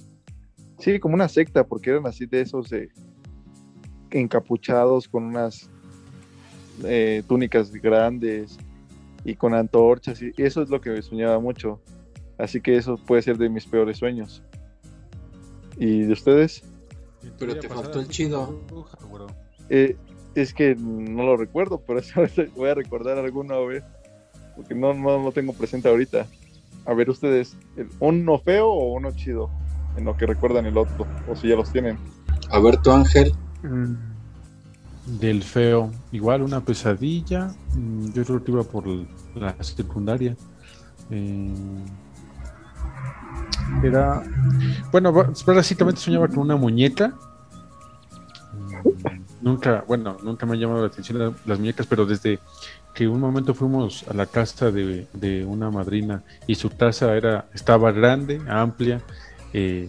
[0.78, 2.88] sí como una secta porque eran así de esos de
[4.10, 5.68] encapuchados con unas
[6.84, 8.58] eh, túnicas grandes
[9.24, 11.80] y con antorchas y eso es lo que me soñaba mucho
[12.38, 14.42] así que eso puede ser de mis peores sueños
[15.78, 16.62] y de ustedes
[17.38, 18.60] Pero te faltó el chido.
[19.68, 19.96] Eh,
[20.34, 22.22] es que no lo recuerdo, por eso
[22.56, 23.84] voy a recordar alguno a ver.
[24.56, 26.26] Porque no, no lo tengo presente ahorita.
[26.84, 27.56] A ver, ustedes,
[28.00, 29.50] ¿uno feo o uno chido?
[29.98, 31.98] En lo que recuerdan el otro, o si ya los tienen.
[32.50, 33.34] A ver, tu ángel.
[35.06, 35.90] Del feo.
[36.12, 37.50] Igual una pesadilla.
[37.74, 38.84] Mm, Yo creo que iba por
[39.34, 40.36] la secundaria.
[41.10, 41.52] Eh,
[43.82, 44.22] era.
[44.92, 47.12] Bueno, básicamente soñaba con una muñeca.
[48.52, 52.38] Mm, Nunca, bueno, nunca me han llamado la atención la- las muñecas, pero desde
[52.92, 57.46] que un momento fuimos a la casa de, de una madrina y su casa era,
[57.54, 59.00] estaba grande, amplia.
[59.52, 59.88] Eh,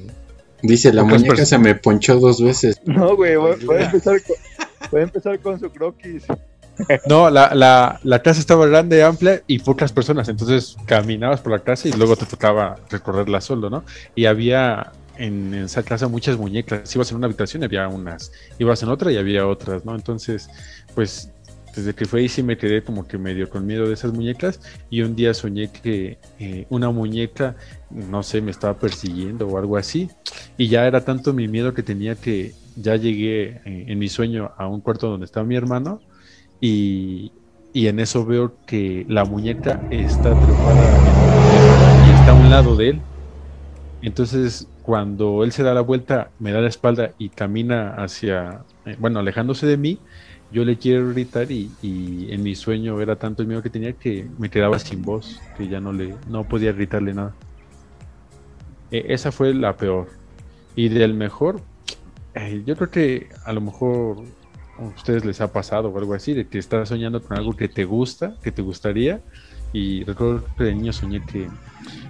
[0.62, 2.82] Dice, la muñeca se me ponchó dos veces.
[2.86, 4.36] No, güey, voy, voy a empezar con,
[4.92, 6.26] voy a empezar con su croquis.
[7.08, 10.28] No, la, la, la casa estaba grande, amplia y pocas personas.
[10.30, 13.84] Entonces caminabas por la casa y luego te tocaba recorrerla solo, ¿no?
[14.16, 16.94] Y había en esa casa muchas muñecas.
[16.96, 19.96] Ibas en una habitación y había unas, ibas en otra y había otras, ¿no?
[19.96, 20.50] Entonces,
[20.96, 21.30] pues
[21.80, 24.62] desde que fue ahí sí me quedé como que medio con miedo de esas muñecas
[24.90, 27.56] y un día soñé que eh, una muñeca,
[27.90, 30.10] no sé, me estaba persiguiendo o algo así.
[30.58, 34.52] Y ya era tanto mi miedo que tenía que ya llegué eh, en mi sueño
[34.58, 36.04] a un cuarto donde estaba mi hermano
[36.60, 37.34] y,
[37.74, 41.02] y en eso veo que la muñeca está trepada
[41.98, 43.08] y está a un lado de él.
[44.02, 48.96] Entonces, cuando él se da la vuelta, me da la espalda y camina hacia, eh,
[49.00, 50.04] bueno, alejándose de mí,
[50.52, 53.94] yo le quiero gritar y, y en mi sueño era tanto el miedo que tenía
[53.94, 57.36] que me quedaba sin voz, que ya no le, no podía gritarle nada.
[58.92, 60.08] Eh, esa fue la peor.
[60.76, 61.62] Y del mejor,
[62.34, 64.24] eh, yo creo que a lo mejor
[64.78, 67.68] a ustedes les ha pasado o algo así, de que estás soñando con algo que
[67.68, 69.22] te gusta, que te gustaría.
[69.72, 71.48] Y recuerdo que de niño soñé que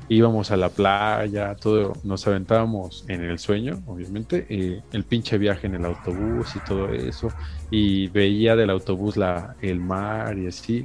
[0.10, 5.68] íbamos a la playa, todo, nos aventábamos en el sueño, obviamente, eh, el pinche viaje
[5.68, 7.30] en el autobús y todo eso,
[7.70, 10.84] y veía del autobús la, el mar y así,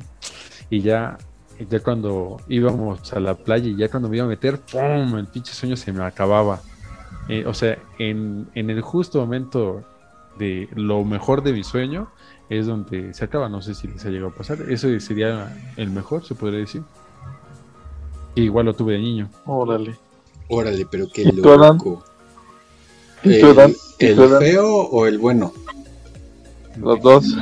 [0.69, 1.17] y ya,
[1.71, 5.17] ya cuando íbamos a la playa y ya cuando me iba a meter, ¡pum!
[5.17, 6.61] el pinche sueño se me acababa.
[7.29, 9.83] Eh, o sea, en, en el justo momento
[10.39, 12.09] de lo mejor de mi sueño
[12.51, 15.91] es donde se acaba, no sé si les ha llegado a pasar, eso sería el
[15.91, 16.83] mejor, se podría decir.
[18.35, 19.31] Que igual lo tuve de niño.
[19.47, 19.97] Órale.
[20.49, 21.79] Órale, pero qué ¿Y tú, Adán?
[21.79, 22.05] loco.
[23.23, 23.75] ¿Y tú, ¿El, Adán?
[23.99, 24.41] ¿Y el tú, Adán?
[24.41, 25.53] feo o el bueno?
[26.77, 27.25] Los dos.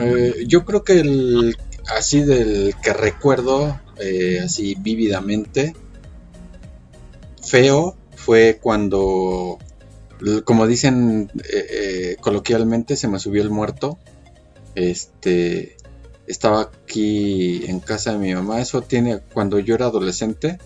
[0.00, 1.54] Eh, yo creo que el
[1.94, 5.74] así del que recuerdo eh, así vívidamente
[7.42, 9.58] feo fue cuando
[10.44, 13.98] como dicen eh, eh, coloquialmente se me subió el muerto
[14.74, 15.76] este
[16.32, 20.58] estaba aquí en casa de mi mamá eso tiene cuando yo era adolescente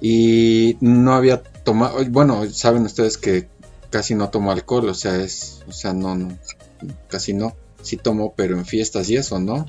[0.00, 3.48] y no había tomado bueno saben ustedes que
[3.90, 6.38] casi no tomo alcohol o sea es o sea no, no
[7.08, 9.66] casi no sí tomo, pero en fiestas y eso, ¿no?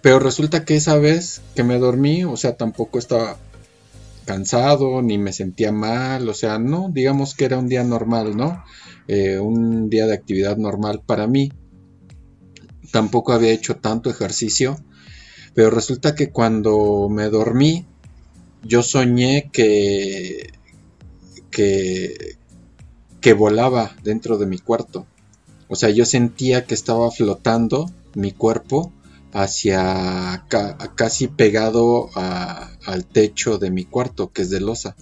[0.00, 3.36] Pero resulta que esa vez que me dormí, o sea, tampoco estaba
[4.24, 8.64] cansado, ni me sentía mal, o sea, no, digamos que era un día normal, ¿no?
[9.08, 11.52] Eh, un día de actividad normal para mí.
[12.92, 14.76] Tampoco había hecho tanto ejercicio,
[15.54, 17.86] pero resulta que cuando me dormí,
[18.62, 20.52] yo soñé que,
[21.50, 22.36] que,
[23.20, 25.06] que volaba dentro de mi cuarto.
[25.68, 28.92] O sea, yo sentía que estaba flotando mi cuerpo
[29.32, 30.44] hacia
[30.94, 34.96] casi pegado al techo de mi cuarto, que es de losa.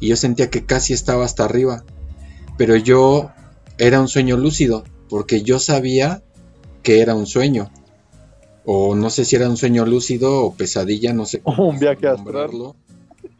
[0.00, 1.82] Y yo sentía que casi estaba hasta arriba.
[2.58, 3.30] Pero yo
[3.78, 6.22] era un sueño lúcido, porque yo sabía
[6.86, 7.68] que era un sueño.
[8.64, 11.40] O no sé si era un sueño lúcido o pesadilla, no sé.
[11.42, 12.52] Cómo un viaje astral.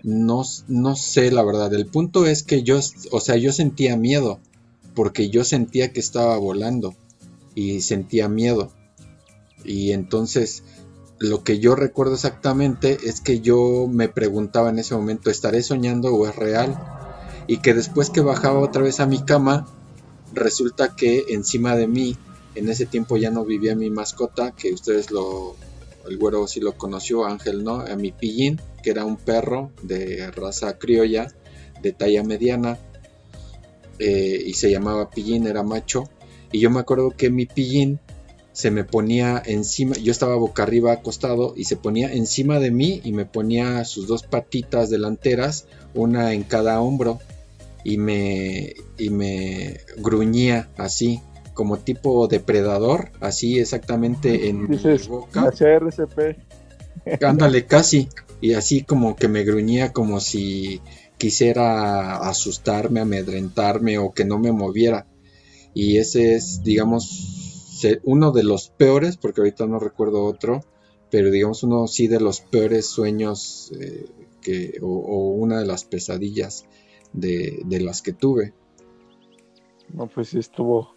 [0.03, 1.73] No, no sé la verdad.
[1.73, 2.81] El punto es que yo,
[3.13, 4.41] o sea, yo sentía miedo,
[4.97, 6.97] porque yo sentía que estaba volando
[7.55, 8.73] y sentía miedo.
[9.65, 10.65] Y entonces
[11.21, 16.13] lo que yo recuerdo exactamente es que yo me preguntaba en ese momento, ¿estaré soñando
[16.13, 16.77] o es real?
[17.47, 19.69] Y que después que bajaba otra vez a mi cama,
[20.33, 22.17] resulta que encima de mí,
[22.57, 25.57] en ese tiempo ya no vivía mi mascota, que ustedes lo,
[26.09, 27.81] el güero sí lo conoció, Ángel, ¿no?
[27.81, 31.29] A mi pillín, que era un perro de raza criolla,
[31.83, 32.79] de talla mediana,
[33.99, 36.09] eh, y se llamaba pillín, era macho.
[36.53, 38.01] Y yo me acuerdo que mi pillín
[38.53, 43.03] se me ponía encima, yo estaba boca arriba acostado y se ponía encima de mí
[43.05, 47.19] y me ponía sus dos patitas delanteras, una en cada hombro
[47.85, 51.21] y me, y me gruñía así,
[51.57, 54.77] como tipo depredador, así exactamente en mi
[55.09, 55.51] boca.
[55.51, 56.37] RCP.
[57.25, 58.09] Ándale, casi.
[58.41, 60.83] Y así como que me gruñía como si
[61.17, 65.07] quisiera asustarme, amedrentarme o que no me moviera.
[65.73, 70.61] Y ese es, digamos, uno de los peores, porque ahorita no recuerdo otro,
[71.11, 74.07] pero digamos uno sí de los peores sueños eh,
[74.43, 76.67] que, o, una de las pesadillas
[77.13, 78.53] de, las que tuve.
[79.93, 80.96] No, pues sí estuvo,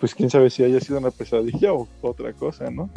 [0.00, 2.90] pues quién sabe si haya sido una pesadilla o otra cosa, ¿no?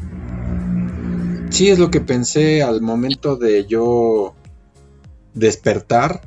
[1.49, 4.33] Sí, es lo que pensé al momento de yo
[5.33, 6.21] despertar.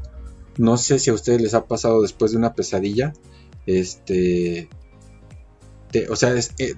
[0.58, 3.14] No sé si a ustedes les ha pasado después de una pesadilla.
[3.66, 4.68] Este.
[6.08, 6.74] o sea, es, eh,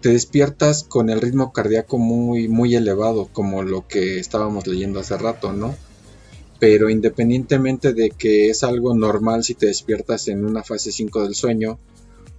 [0.00, 5.16] te despiertas con el ritmo cardíaco muy, muy elevado, como lo que estábamos leyendo hace
[5.16, 5.74] rato, ¿no?
[6.58, 11.34] Pero independientemente de que es algo normal si te despiertas en una fase 5 del
[11.34, 11.78] sueño,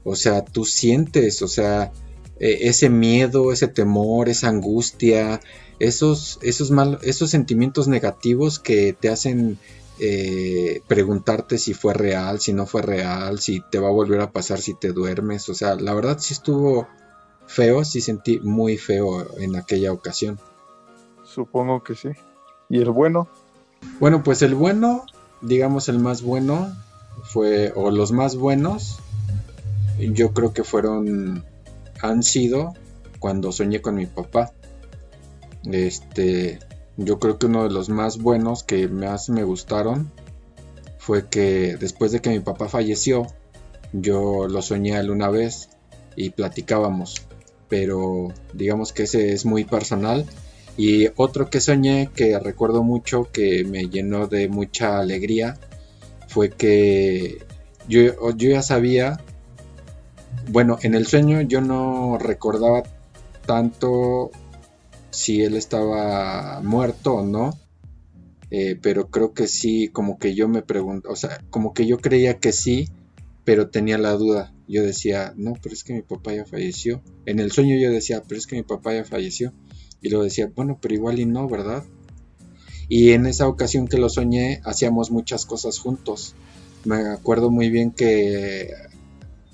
[0.07, 1.91] o sea, tú sientes, o sea,
[2.39, 5.41] e, ese miedo, ese temor, esa angustia,
[5.79, 9.59] esos, esos, mal, esos sentimientos negativos que te hacen
[9.99, 14.31] eh, preguntarte si fue real, si no fue real, si te va a volver a
[14.31, 15.49] pasar si te duermes.
[15.49, 16.87] O sea, la verdad sí estuvo
[17.45, 20.39] feo, sí sentí muy feo en aquella ocasión.
[21.25, 22.09] Supongo que sí.
[22.69, 23.27] ¿Y el bueno?
[23.99, 25.05] Bueno, pues el bueno,
[25.41, 26.73] digamos el más bueno,
[27.23, 28.99] fue, o los más buenos,
[29.99, 31.45] yo creo que fueron,
[32.01, 32.73] han sido
[33.19, 34.53] cuando soñé con mi papá.
[35.71, 36.59] Este,
[36.97, 40.11] yo creo que uno de los más buenos que más me gustaron
[40.97, 43.27] fue que después de que mi papá falleció,
[43.93, 45.69] yo lo soñé él una vez
[46.15, 47.27] y platicábamos
[47.69, 50.25] pero digamos que ese es muy personal.
[50.77, 55.57] Y otro que soñé que recuerdo mucho que me llenó de mucha alegría
[56.27, 57.39] fue que
[57.87, 59.19] yo, yo ya sabía,
[60.49, 62.83] bueno, en el sueño yo no recordaba
[63.45, 64.31] tanto
[65.09, 67.57] si él estaba muerto o no,
[68.51, 71.97] eh, pero creo que sí, como que yo me pregunto, o sea, como que yo
[71.97, 72.87] creía que sí,
[73.43, 74.53] pero tenía la duda.
[74.67, 77.01] Yo decía, no, pero es que mi papá ya falleció.
[77.25, 79.53] En el sueño yo decía, pero es que mi papá ya falleció.
[80.01, 81.83] Y luego decía, bueno, pero igual y no, ¿verdad?
[82.89, 86.35] Y en esa ocasión que lo soñé, hacíamos muchas cosas juntos.
[86.83, 88.69] Me acuerdo muy bien que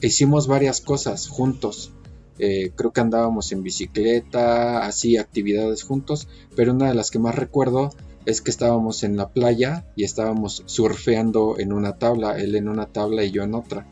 [0.08, 1.92] hicimos varias cosas juntos.
[2.40, 7.36] Eh, creo que andábamos en bicicleta, así actividades juntos, pero una de las que más
[7.36, 7.92] recuerdo
[8.26, 12.88] es que estábamos en la playa y estábamos surfeando en una tabla, él en una
[12.88, 13.88] tabla y yo en otra.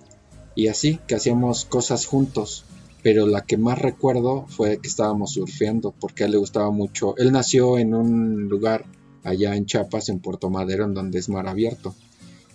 [0.55, 2.65] Y así que hacíamos cosas juntos,
[3.03, 7.15] pero la que más recuerdo fue que estábamos surfeando porque a él le gustaba mucho.
[7.17, 8.85] Él nació en un lugar
[9.23, 11.95] allá en Chiapas, en Puerto Madero, en donde es mar abierto.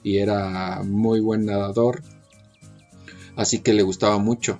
[0.03, 2.03] Y era muy buen nadador,
[3.37, 4.59] así que le gustaba mucho.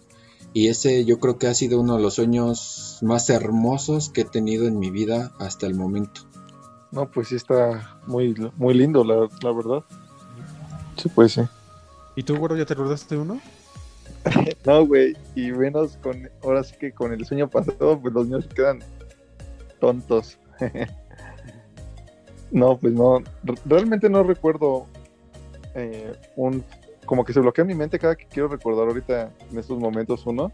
[0.53, 4.25] Y ese yo creo que ha sido uno de los sueños más hermosos que he
[4.25, 6.23] tenido en mi vida hasta el momento.
[6.93, 9.85] No, pues sí está muy, muy lindo, la, la verdad.
[10.97, 11.43] Sí, pues sí.
[12.15, 13.41] ¿Y tú, güero, ya te acordaste de uno?
[14.65, 18.47] no, güey, y menos con, ahora sí que con el sueño pasado, pues los niños
[18.55, 18.81] quedan
[19.81, 20.39] tontos.
[22.51, 23.23] no, pues no,
[23.67, 24.87] realmente no recuerdo
[25.75, 26.65] eh, un,
[27.07, 30.53] como que se bloquea mi mente cada que quiero recordar ahorita en estos momentos uno,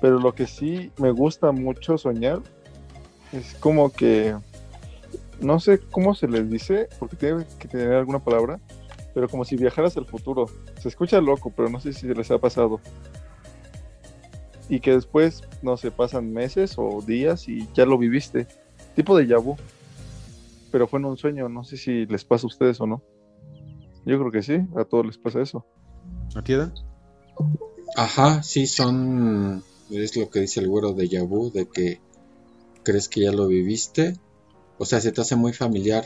[0.00, 2.40] pero lo que sí me gusta mucho soñar
[3.32, 4.36] es como que
[5.40, 8.58] no sé cómo se les dice, porque tiene que tener alguna palabra,
[9.14, 10.46] pero como si viajaras al futuro.
[10.80, 12.80] Se escucha loco, pero no sé si les ha pasado.
[14.68, 18.46] y que después, no sé, pasan meses o días y ya lo viviste.
[18.96, 19.56] Tipo de vu.
[20.72, 23.02] Pero fue en un sueño, no sé si les pasa a ustedes o no.
[24.06, 25.66] Yo creo que sí, a todos les pasa eso.
[26.36, 26.54] ¿A ti,
[27.96, 29.64] Ajá, sí, son.
[29.90, 32.00] Es lo que dice el güero de Yabu, de que
[32.84, 34.16] crees que ya lo viviste.
[34.78, 36.04] O sea, se te hace muy familiar.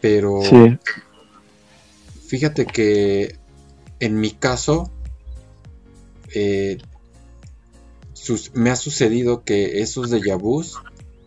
[0.00, 0.40] Pero.
[0.42, 0.78] Sí.
[2.26, 3.36] Fíjate que
[3.98, 4.90] en mi caso.
[6.34, 6.78] Eh,
[8.54, 10.78] me ha sucedido que esos de Yabus,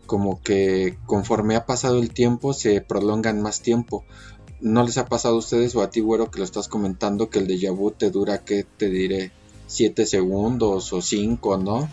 [0.05, 4.05] como que conforme ha pasado el tiempo, se prolongan más tiempo.
[4.61, 7.39] ¿No les ha pasado a ustedes o a ti, güero, que lo estás comentando, que
[7.39, 9.31] el de vu te dura, ¿qué te diré?
[9.67, 11.89] 7 segundos o 5, ¿no?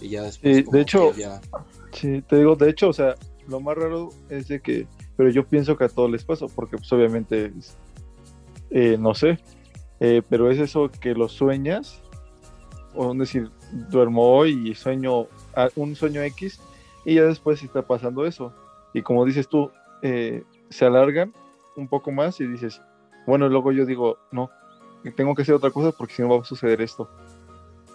[0.00, 0.68] Y ya después.
[0.68, 1.12] de hecho,
[1.92, 3.14] sí, te digo, de hecho, o sea,
[3.48, 4.86] lo más raro es de que,
[5.16, 7.52] pero yo pienso que a todos les pasa, porque pues obviamente,
[8.70, 9.38] eh, no sé,
[10.00, 12.02] eh, pero es eso que lo sueñas,
[12.94, 13.50] o decir,
[13.90, 15.28] duermo hoy y sueño
[15.76, 16.60] un sueño X,
[17.04, 18.52] y ya después está pasando eso.
[18.92, 19.70] Y como dices tú,
[20.02, 21.32] eh, se alargan
[21.76, 22.80] un poco más y dices,
[23.26, 24.50] bueno, luego yo digo, no,
[25.16, 27.08] tengo que hacer otra cosa porque si no va a suceder esto.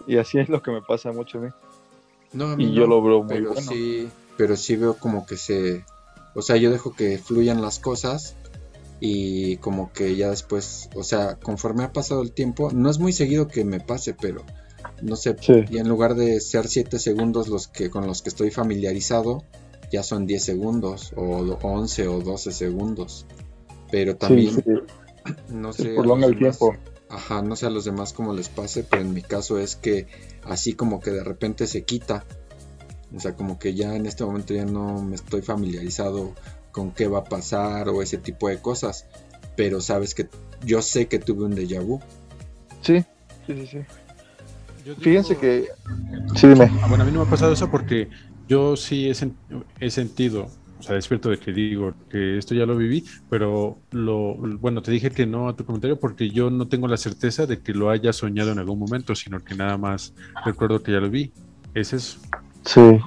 [0.06, 1.48] Y así es lo que me pasa mucho a mí.
[2.32, 3.70] No, y yo lo veo muy pero bueno.
[3.70, 5.84] Sí, pero sí veo como que se...
[6.34, 8.36] O sea, yo dejo que fluyan las cosas
[9.00, 13.12] y como que ya después, o sea, conforme ha pasado el tiempo, no es muy
[13.12, 14.44] seguido que me pase, pero
[15.02, 15.34] no sé,
[15.70, 19.42] y en lugar de ser 7 segundos los que con los que estoy familiarizado,
[19.90, 23.26] ya son 10 segundos o 11 o 12 segundos.
[23.90, 24.62] Pero también
[25.48, 26.76] no sé, el tiempo.
[27.08, 30.06] Ajá, no sé a los demás cómo les pase, pero en mi caso es que
[30.44, 32.24] así como que de repente se quita.
[33.14, 36.34] O sea, como que ya en este momento ya no me estoy familiarizado
[36.70, 39.06] con qué va a pasar o ese tipo de cosas.
[39.56, 40.28] Pero sabes que
[40.64, 42.00] yo sé que tuve un déjà vu.
[42.82, 43.04] Sí,
[43.46, 43.78] sí, sí, sí.
[45.00, 45.68] Fíjense que...
[46.36, 46.70] Sí, dime.
[46.80, 48.08] Ah, bueno, a mí no me ha pasado eso porque
[48.48, 49.10] yo sí
[49.80, 50.48] he sentido
[50.80, 54.90] o sea, despierto de que digo que esto ya lo viví, pero lo, bueno, te
[54.90, 57.90] dije que no a tu comentario porque yo no tengo la certeza de que lo
[57.90, 61.32] haya soñado en algún momento, sino que nada más recuerdo que ya lo vi.
[61.74, 62.18] ¿Es eso?
[62.64, 62.98] Sí,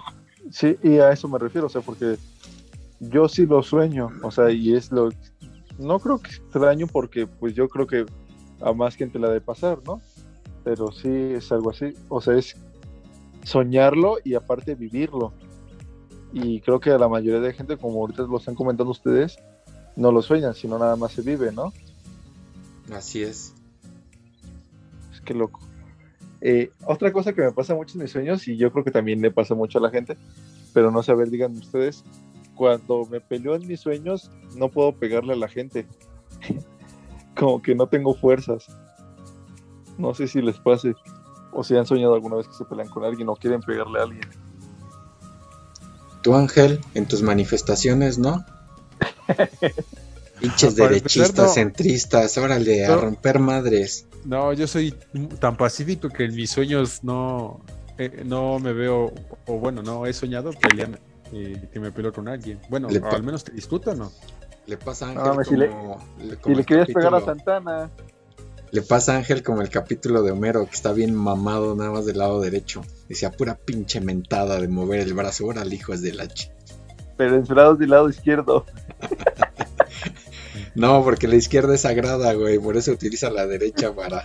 [0.51, 2.17] sí, y a eso me refiero, o sea, porque
[2.99, 5.09] yo sí lo sueño, o sea, y es lo,
[5.79, 8.05] no creo que extraño porque pues yo creo que
[8.61, 9.99] a más gente la de pasar, ¿no?
[10.63, 12.55] Pero sí es algo así, o sea, es
[13.43, 15.33] soñarlo y aparte vivirlo
[16.33, 19.37] y creo que a la mayoría de gente, como ahorita lo están comentando ustedes,
[19.95, 21.71] no lo sueñan, sino nada más se vive, ¿no?
[22.91, 23.53] Así es.
[25.13, 25.59] Es que loco.
[26.41, 29.21] Eh, otra cosa que me pasa mucho en mis sueños, y yo creo que también
[29.21, 30.17] le pasa mucho a la gente,
[30.73, 32.03] pero no sé, a ver, digan ustedes,
[32.55, 35.85] cuando me peleo en mis sueños, no puedo pegarle a la gente.
[37.37, 38.67] Como que no tengo fuerzas.
[39.99, 40.95] No sé si les pase,
[41.51, 44.03] o si han soñado alguna vez que se pelean con alguien o quieren pegarle a
[44.03, 44.42] alguien.
[46.23, 48.45] Tu Ángel, en tus manifestaciones, ¿no?
[50.39, 54.07] Pinches derechistas, centristas, órale, a romper madres.
[54.25, 54.93] No, yo soy
[55.39, 57.61] tan pacífico que en mis sueños no,
[57.97, 59.13] eh, no me veo,
[59.45, 60.97] o bueno, no he soñado peleando,
[61.31, 62.59] eh, que me peleo con alguien.
[62.69, 64.11] Bueno, al menos te discuto, ¿no?
[64.65, 65.23] Le pasa a Ángel
[65.69, 65.99] como,
[66.45, 67.89] si le, querías pegar a Santana.
[68.71, 72.05] Le pasa a Ángel como el capítulo de Homero, que está bien mamado nada más
[72.05, 72.81] del lado derecho.
[73.13, 75.45] Decía pura pinche mentada de mover el brazo.
[75.45, 76.51] Ahora hijo es del H.
[77.15, 78.65] Pero en su lado del lado izquierdo.
[80.75, 82.57] no, porque la izquierda es sagrada, güey.
[82.57, 84.23] Por eso utiliza la derecha para.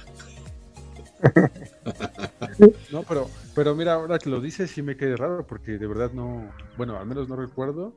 [2.91, 6.12] no, pero, pero mira, ahora que lo dices sí me quedé raro, porque de verdad
[6.14, 6.51] no.
[6.78, 7.93] Bueno, al menos no recuerdo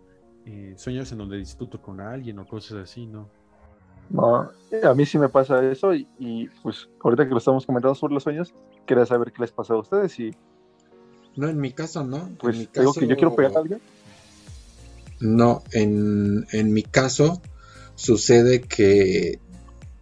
[0.46, 3.30] eh, sueños en donde discuto con alguien o cosas así, ¿no?
[4.10, 4.52] No,
[4.84, 8.24] a mí sí me pasa eso y, pues ahorita que lo estamos comentando sobre los
[8.24, 8.54] sueños,
[8.86, 10.36] quería saber qué les pasa a ustedes y...
[11.36, 12.30] No, en mi caso no.
[12.40, 13.82] Pues en mi caso, que yo quiero pegar a alguien.
[15.20, 17.42] No, en, en mi caso
[17.96, 19.40] sucede que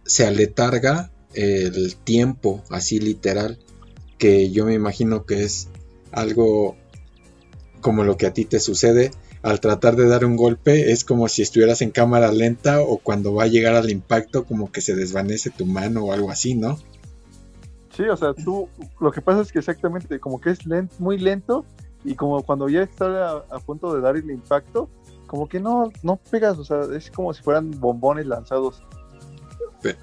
[0.04, 3.58] se aletarga el tiempo, así literal,
[4.18, 5.68] que yo me imagino que es
[6.12, 6.76] algo
[7.80, 9.10] como lo que a ti te sucede,
[9.42, 13.32] al tratar de dar un golpe es como si estuvieras en cámara lenta o cuando
[13.32, 16.78] va a llegar al impacto como que se desvanece tu mano o algo así, ¿no?
[17.94, 18.68] Sí, o sea, tú,
[19.00, 21.64] lo que pasa es que exactamente como que es lento, muy lento
[22.04, 24.88] y como cuando ya está a, punto de dar el impacto,
[25.26, 28.82] como que no, no pegas, o sea, es como si fueran bombones lanzados.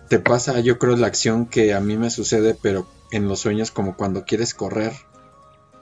[0.10, 3.72] Te pasa, yo creo, la acción que a mí me sucede, pero en los sueños
[3.72, 4.94] como cuando quieres correr,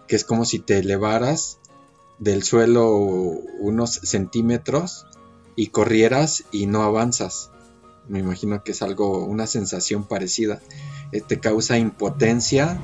[0.07, 1.59] que es como si te elevaras
[2.19, 2.89] del suelo
[3.59, 5.05] unos centímetros
[5.55, 7.51] y corrieras y no avanzas.
[8.07, 10.61] Me imagino que es algo, una sensación parecida.
[11.11, 12.79] Eh, te causa impotencia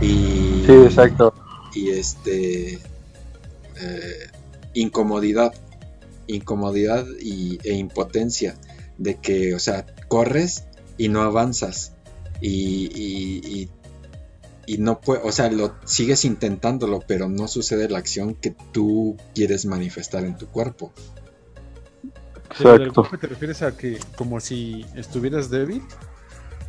[0.00, 0.64] y...
[0.66, 1.34] Sí, exacto.
[1.74, 2.74] Y este...
[2.74, 4.30] eh,
[4.74, 5.54] incomodidad.
[6.26, 8.56] Incomodidad y, e impotencia.
[8.98, 10.64] De que, o sea, corres
[10.98, 11.92] y no avanzas.
[12.40, 13.70] Y, y, y,
[14.66, 19.16] y no puede, o sea, lo sigues intentándolo, pero no sucede la acción que tú
[19.34, 20.92] quieres manifestar en tu cuerpo.
[22.58, 22.92] Del Exacto.
[22.92, 25.82] golpe ¿Te refieres a que como si estuvieras débil?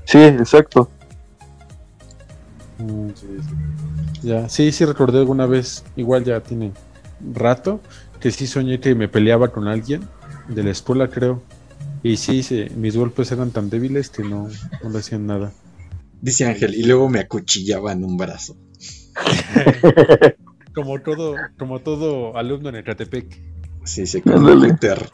[0.06, 0.90] Sí, exacto.
[2.78, 3.56] Mm, sí, sí.
[4.22, 6.74] Ya, sí, sí recordé alguna vez, igual ya tiene
[7.34, 7.82] rato,
[8.20, 10.10] que sí soñé que me peleaba con alguien
[10.48, 11.44] de la escuela, creo.
[12.04, 14.50] Y sí, sí, mis golpes eran tan débiles que no,
[14.84, 15.54] no le hacían nada.
[16.22, 18.58] Dice Ángel, y luego me acuchillaba en un brazo.
[20.74, 23.42] Como todo, como todo alumno en Ecatepec.
[23.84, 24.68] Sí, se con Ándale.
[24.70, 25.10] Twitter.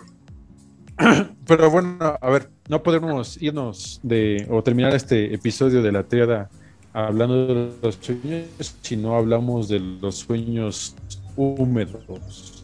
[1.47, 6.49] Pero bueno, a ver, no podemos irnos de o terminar este episodio de la triada
[6.93, 8.47] hablando de los sueños
[8.81, 10.95] si no hablamos de los sueños
[11.35, 12.63] húmedos.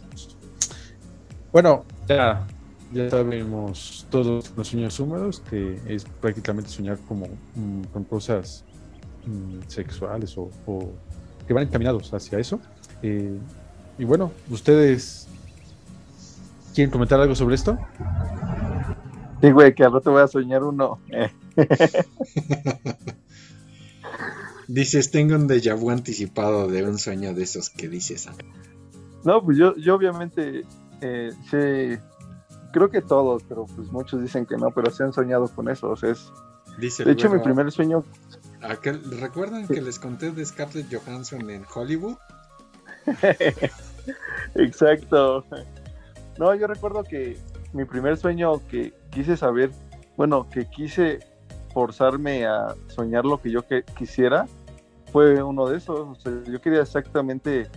[1.51, 2.47] Bueno, ya,
[2.93, 8.63] ya sabemos todos los sueños húmedos, que es prácticamente soñar como mm, con cosas
[9.25, 10.51] mm, sexuales o,
[11.47, 12.59] que van encaminados hacia eso.
[13.01, 13.35] Eh,
[13.97, 15.27] y bueno, ustedes
[16.79, 17.77] quieren comentar algo sobre esto?
[19.41, 20.97] Sí, güey, que al rato voy a soñar uno.
[24.69, 28.27] Dices, tengo un déjà vu anticipado de un sueño de esos que dices.
[28.27, 28.45] Ángel.
[29.25, 30.63] No, pues yo, yo obviamente
[31.01, 31.99] eh, sé,
[32.71, 35.89] creo que todos, pero pues muchos dicen que no, pero se han soñado con eso.
[35.89, 36.31] O sea, es,
[36.77, 38.05] Dice de hecho, mi primer sueño,
[38.61, 42.15] aquel- ¿Recuerdan que les conté de Scarlett Johansson en Hollywood?
[44.55, 45.43] exacto.
[46.39, 47.37] No, yo recuerdo que
[47.73, 49.71] mi primer sueño que quise saber,
[50.15, 51.19] bueno, que quise
[51.73, 54.47] forzarme a soñar lo que yo que- quisiera,
[55.11, 55.99] fue uno de esos.
[55.99, 57.67] O sea, yo quería exactamente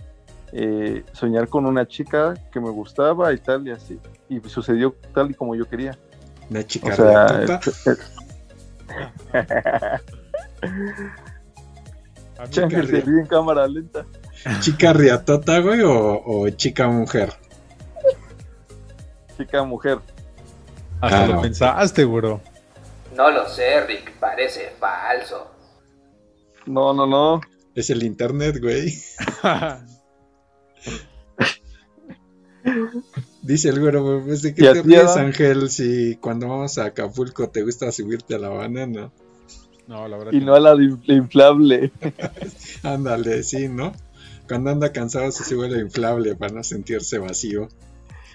[0.53, 3.99] eh, soñar con una chica que me gustaba y tal y así.
[4.29, 5.97] Y sucedió tal y como yo quería.
[6.49, 7.59] Una chica O sea.
[12.39, 14.05] Ángel se ríe en cámara lenta.
[14.61, 17.33] ¿Chica riatota, güey, o, o chica mujer?
[19.37, 19.99] Chica mujer.
[21.01, 22.41] Hasta Ah, lo pensaste, bro.
[23.15, 25.51] No lo sé, Rick, parece falso.
[26.65, 27.41] No, no, no.
[27.75, 28.93] Es el internet, güey.
[33.41, 35.17] Dice el güero, güey, pues de ¿Y qué te ríes?
[35.17, 39.11] Ángel, si cuando vamos a Acapulco te gusta subirte a la banana.
[39.87, 40.31] no, la verdad.
[40.31, 41.91] Y que no a la de la inflable.
[42.83, 43.91] Ándale, sí, ¿no?
[44.47, 47.67] Cuando anda cansado se sube lo inflable para no sentirse vacío.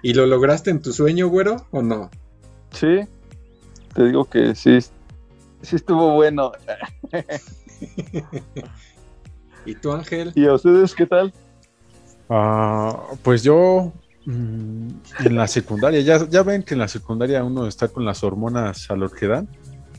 [0.02, 2.10] ¿Y lo lograste en tu sueño, güero, o no?
[2.70, 3.00] Sí.
[3.94, 4.78] Te digo que sí.
[5.62, 6.52] Sí estuvo bueno.
[9.64, 10.32] ¿Y tú, Ángel?
[10.34, 11.32] ¿Y a ustedes qué tal?
[12.30, 13.92] Ah, pues yo
[14.26, 14.88] mm,
[15.24, 18.90] en la secundaria, ya, ya ven que en la secundaria uno está con las hormonas
[18.90, 19.48] a lo que dan.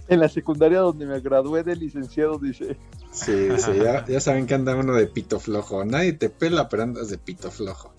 [0.07, 2.77] En la secundaria donde me gradué de licenciado, dice.
[3.11, 5.83] Sí, sí, ya, ya saben que anda uno de pito flojo.
[5.85, 7.93] Nadie te pela, pero andas de pito flojo.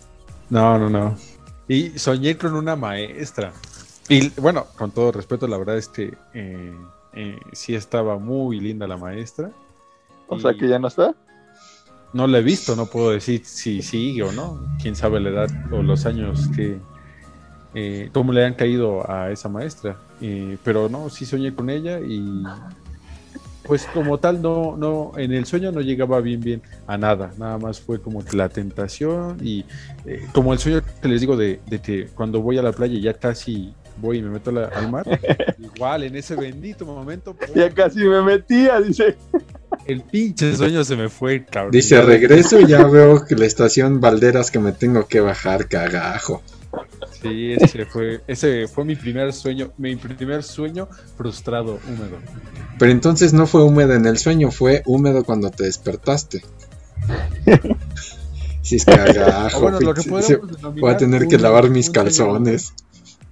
[0.48, 1.16] No, no, no.
[1.70, 3.52] Y soñé con una maestra.
[4.08, 6.74] Y bueno, con todo respeto, la verdad es que eh,
[7.12, 9.52] eh, sí estaba muy linda la maestra.
[10.26, 11.14] O Y sea que ya no está.
[12.12, 14.60] No la he visto, no puedo decir si sigue o no.
[14.82, 16.80] Quién sabe la edad o los años que.
[17.76, 19.96] Eh, cómo le han caído a esa maestra.
[20.20, 22.42] Eh, pero no, sí soñé con ella y.
[23.64, 27.32] Pues como tal, no, no, en el sueño no llegaba bien, bien a nada.
[27.38, 29.64] Nada más fue como que la tentación y
[30.06, 32.98] eh, como el sueño que les digo de, de que cuando voy a la playa
[32.98, 35.04] ya casi voy y me meto a la- al mar.
[35.58, 37.48] Igual en ese bendito momento, ¡pum!
[37.54, 39.16] Ya casi me metía, dice.
[39.86, 41.70] el pinche sueño se me fue, cabrón.
[41.72, 46.42] Dice, regreso y ya veo que la estación Valderas que me tengo que bajar, cagajo.
[47.22, 52.18] Sí, ese fue, ese fue mi primer sueño, mi primer sueño frustrado, húmedo.
[52.78, 56.42] Pero entonces no fue húmedo en el sueño, fue húmedo cuando te despertaste.
[58.62, 59.56] Si es cagajo.
[59.56, 60.34] Ah, bueno, lo que sí, sí,
[60.78, 62.74] voy a tener que lavar mis un calzones.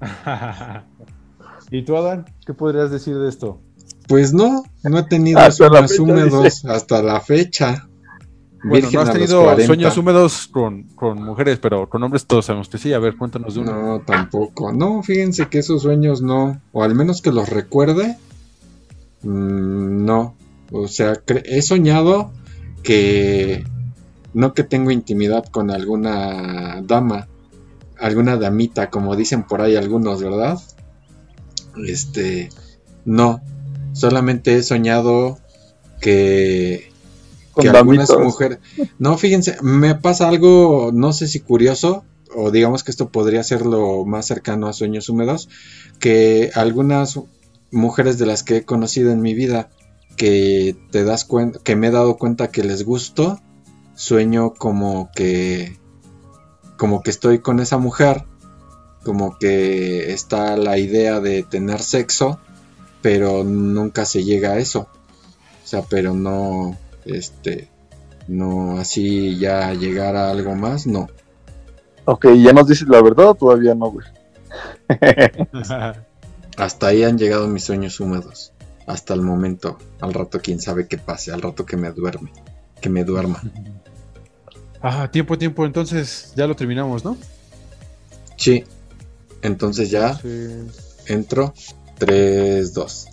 [1.71, 2.25] ¿Y tú, Adán?
[2.47, 3.61] ¿Qué podrías decir de esto?
[4.07, 6.69] Pues no, no he tenido Hasta sueños húmedos dice.
[6.69, 7.88] hasta la fecha.
[8.65, 9.67] Bueno, no has tenido 40.
[9.67, 12.93] sueños húmedos con, con mujeres, pero con hombres todos sabemos que sí.
[12.93, 13.73] A ver, cuéntanos de uno.
[13.73, 14.73] No, tampoco.
[14.73, 18.17] No, fíjense que esos sueños no, o al menos que los recuerde,
[19.23, 20.35] mm, no.
[20.73, 21.15] O sea,
[21.45, 22.33] he soñado
[22.83, 23.65] que
[24.35, 27.29] no que tengo intimidad con alguna dama,
[27.99, 30.59] alguna damita, como dicen por ahí algunos, ¿verdad?
[31.87, 32.51] Este,
[33.05, 33.41] no.
[33.93, 35.39] Solamente he soñado
[36.01, 36.93] que,
[37.59, 38.61] Con que algunas mujeres...
[39.01, 43.67] No, fíjense, me pasa algo, no sé si curioso, o digamos que esto podría ser
[43.67, 45.49] lo más cercano a sueños húmedos,
[45.99, 47.19] que algunas
[47.73, 49.71] mujeres de las que he conocido en mi vida,
[50.17, 53.41] que te das cuenta, que me he dado cuenta que les gusto,
[53.97, 55.77] sueño como que,
[56.77, 58.25] como que estoy con esa mujer,
[59.03, 62.39] como que está la idea de tener sexo,
[63.03, 64.87] pero nunca se llega a eso.
[65.65, 66.79] O sea, pero no,
[67.09, 67.69] este,
[68.27, 71.09] no así ya llegar a algo más, no.
[72.05, 74.07] Ok, ¿ya nos dices la verdad o todavía no, güey?
[76.57, 78.53] Hasta ahí han llegado mis sueños húmedos.
[78.87, 79.79] Hasta el momento.
[80.01, 81.33] Al rato quién sabe qué pase.
[81.33, 82.33] Al rato que me duerme.
[82.81, 83.43] Que me duerma.
[84.83, 87.17] ah, tiempo, tiempo, entonces ya lo terminamos, ¿no?
[88.37, 88.65] Sí.
[89.43, 91.55] Entonces ya Entonces, entro.
[91.99, 93.09] 3, 2.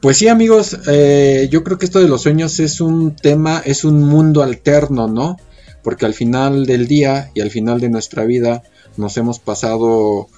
[0.00, 0.76] Pues sí, amigos.
[0.88, 5.08] eh, yo creo que esto de los sueños es un tema, es un mundo alterno,
[5.08, 5.36] ¿no?
[5.82, 8.62] Porque al final del día y al final de nuestra vida
[8.96, 10.28] nos hemos pasado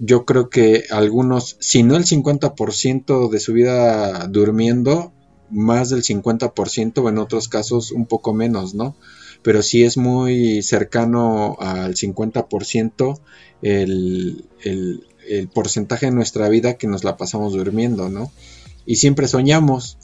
[0.00, 5.12] yo creo que algunos, si no el 50% de su vida durmiendo,
[5.50, 8.94] más del 50% o en otros casos un poco menos, ¿no?
[9.42, 13.18] Pero sí es muy cercano al 50%
[13.62, 18.30] el, el, el porcentaje de nuestra vida que nos la pasamos durmiendo, ¿no?
[18.88, 19.98] Y siempre soñamos,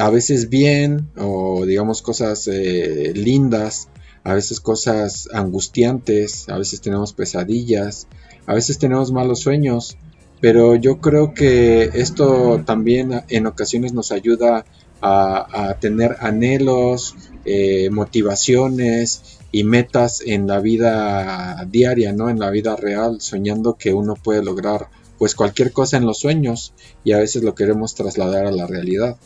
[0.00, 3.88] a veces bien, o digamos cosas eh, lindas,
[4.22, 8.06] a veces cosas angustiantes, a veces tenemos pesadillas,
[8.46, 9.98] a veces tenemos malos sueños,
[10.40, 14.64] pero yo creo que esto también en ocasiones nos ayuda
[15.02, 17.14] a, tener anhelos,
[17.44, 22.30] eh, motivaciones y metas en la vida diaria, ¿no?
[22.30, 24.88] En la vida real, soñando que uno puede lograr
[25.24, 29.16] pues cualquier cosa en los sueños y a veces lo queremos trasladar a la realidad.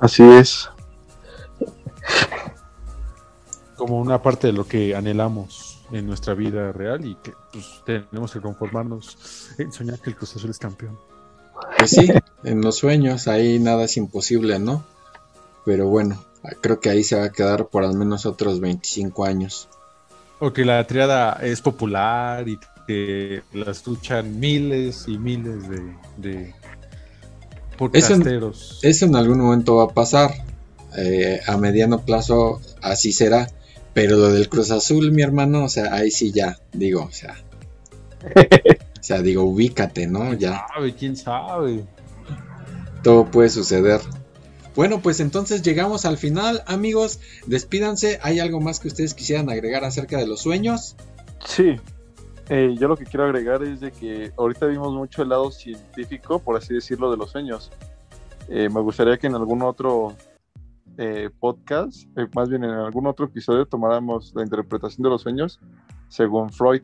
[0.00, 0.68] Así es.
[3.76, 8.32] como una parte de lo que anhelamos en nuestra vida real y que pues, tenemos
[8.32, 10.98] que conformarnos en soñar que el Cruz Azul es campeón.
[11.78, 14.84] Pues sí, en los sueños ahí nada es imposible, ¿no?
[15.64, 16.20] Pero bueno,
[16.60, 19.68] creo que ahí se va a quedar por al menos otros 25 años.
[20.40, 25.82] O que la triada es popular y que la escuchan miles y miles de,
[26.16, 26.54] de
[27.76, 28.80] podcasteros.
[28.82, 30.32] Eso en algún momento va a pasar.
[30.96, 33.48] Eh, a mediano plazo así será.
[33.94, 37.36] Pero lo del Cruz Azul, mi hermano, o sea, ahí sí ya, digo, o sea.
[38.34, 40.34] o sea, digo, ubícate, ¿no?
[40.34, 40.66] Ya.
[40.74, 40.94] sabe?
[40.94, 41.84] ¿Quién sabe?
[43.02, 44.00] Todo puede suceder.
[44.74, 47.20] Bueno, pues entonces llegamos al final, amigos.
[47.46, 48.18] Despídanse.
[48.22, 50.96] ¿Hay algo más que ustedes quisieran agregar acerca de los sueños?
[51.46, 51.76] Sí.
[52.50, 56.38] Eh, yo lo que quiero agregar es de que ahorita vimos mucho el lado científico,
[56.38, 57.70] por así decirlo, de los sueños.
[58.48, 60.14] Eh, me gustaría que en algún otro
[60.98, 65.58] eh, podcast, eh, más bien en algún otro episodio, tomáramos la interpretación de los sueños
[66.08, 66.82] según Freud,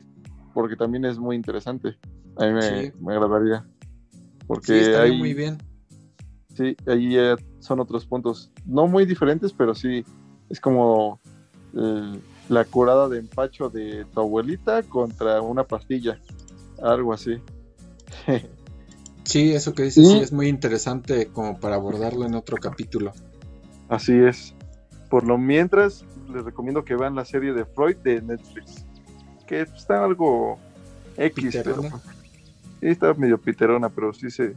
[0.53, 1.97] porque también es muy interesante.
[2.37, 2.91] A mí me, Sí.
[2.99, 3.65] me agradaría.
[4.47, 5.57] Porque Sí, ahí, muy bien.
[6.55, 7.15] sí, ahí
[7.59, 10.03] son otros puntos, no muy diferentes, pero sí
[10.49, 11.19] es como
[11.77, 12.19] eh,
[12.51, 16.19] la curada de empacho de tu abuelita contra una pastilla,
[16.83, 17.41] algo así.
[19.23, 23.13] Sí, eso que dices Y- sí es muy interesante como para abordarlo en otro capítulo.
[23.87, 24.53] Así es.
[25.09, 26.03] Por lo mientras,
[26.33, 28.85] les recomiendo que vean la serie de Freud de Netflix.
[29.47, 30.59] Que está algo
[31.15, 31.81] X, pero
[32.81, 34.55] está medio piterona, pero sí se,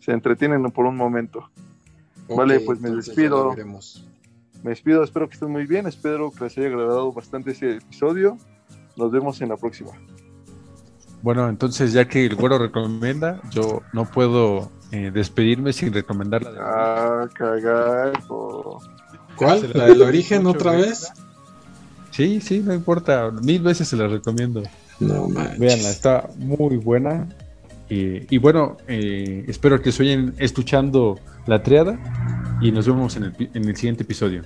[0.00, 1.50] se entretienen por un momento.
[2.34, 3.54] Vale, pues me despido.
[4.62, 8.36] Me despido, espero que estén muy bien, espero que les haya agradado bastante este episodio.
[8.96, 9.92] Nos vemos en la próxima.
[11.22, 16.52] Bueno, entonces ya que el güero recomienda, yo no puedo eh, despedirme sin recomendarla.
[16.52, 18.80] de Ah, cagajo.
[19.36, 19.60] ¿Cuál?
[19.60, 21.12] Se ¿La del origen otra vez?
[22.10, 23.30] Sí, sí, no importa.
[23.42, 24.62] Mil veces se la recomiendo.
[25.00, 25.58] No manches.
[25.58, 27.28] Véanla, está muy buena.
[27.90, 31.98] Eh, y bueno, eh, espero que sueñen escuchando la triada
[32.60, 34.42] y nos vemos en el, en el siguiente episodio.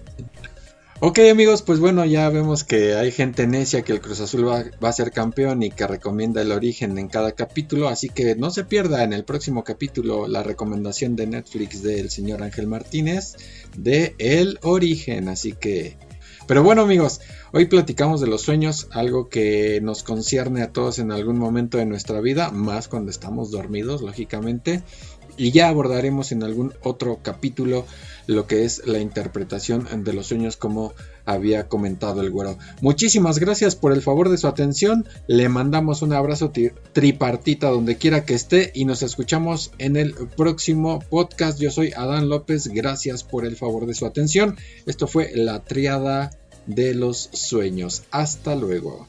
[1.05, 4.63] Ok amigos, pues bueno, ya vemos que hay gente necia que el Cruz Azul va,
[4.83, 8.53] va a ser campeón y que recomienda el origen en cada capítulo, así que no
[8.53, 13.35] se pierda en el próximo capítulo la recomendación de Netflix del señor Ángel Martínez
[13.77, 15.97] de El origen, así que...
[16.47, 17.21] Pero bueno amigos,
[17.53, 21.87] hoy platicamos de los sueños, algo que nos concierne a todos en algún momento de
[21.87, 24.83] nuestra vida, más cuando estamos dormidos, lógicamente.
[25.37, 27.87] Y ya abordaremos en algún otro capítulo
[28.27, 30.95] lo que es la interpretación de los sueños como
[31.25, 32.59] había comentado el güero.
[32.81, 35.07] Muchísimas gracias por el favor de su atención.
[35.27, 36.53] Le mandamos un abrazo
[36.93, 41.59] tripartita donde quiera que esté y nos escuchamos en el próximo podcast.
[41.59, 42.69] Yo soy Adán López.
[42.69, 44.57] Gracias por el favor de su atención.
[44.87, 46.31] Esto fue la triada
[46.67, 48.05] de los sueños.
[48.11, 49.09] Hasta luego.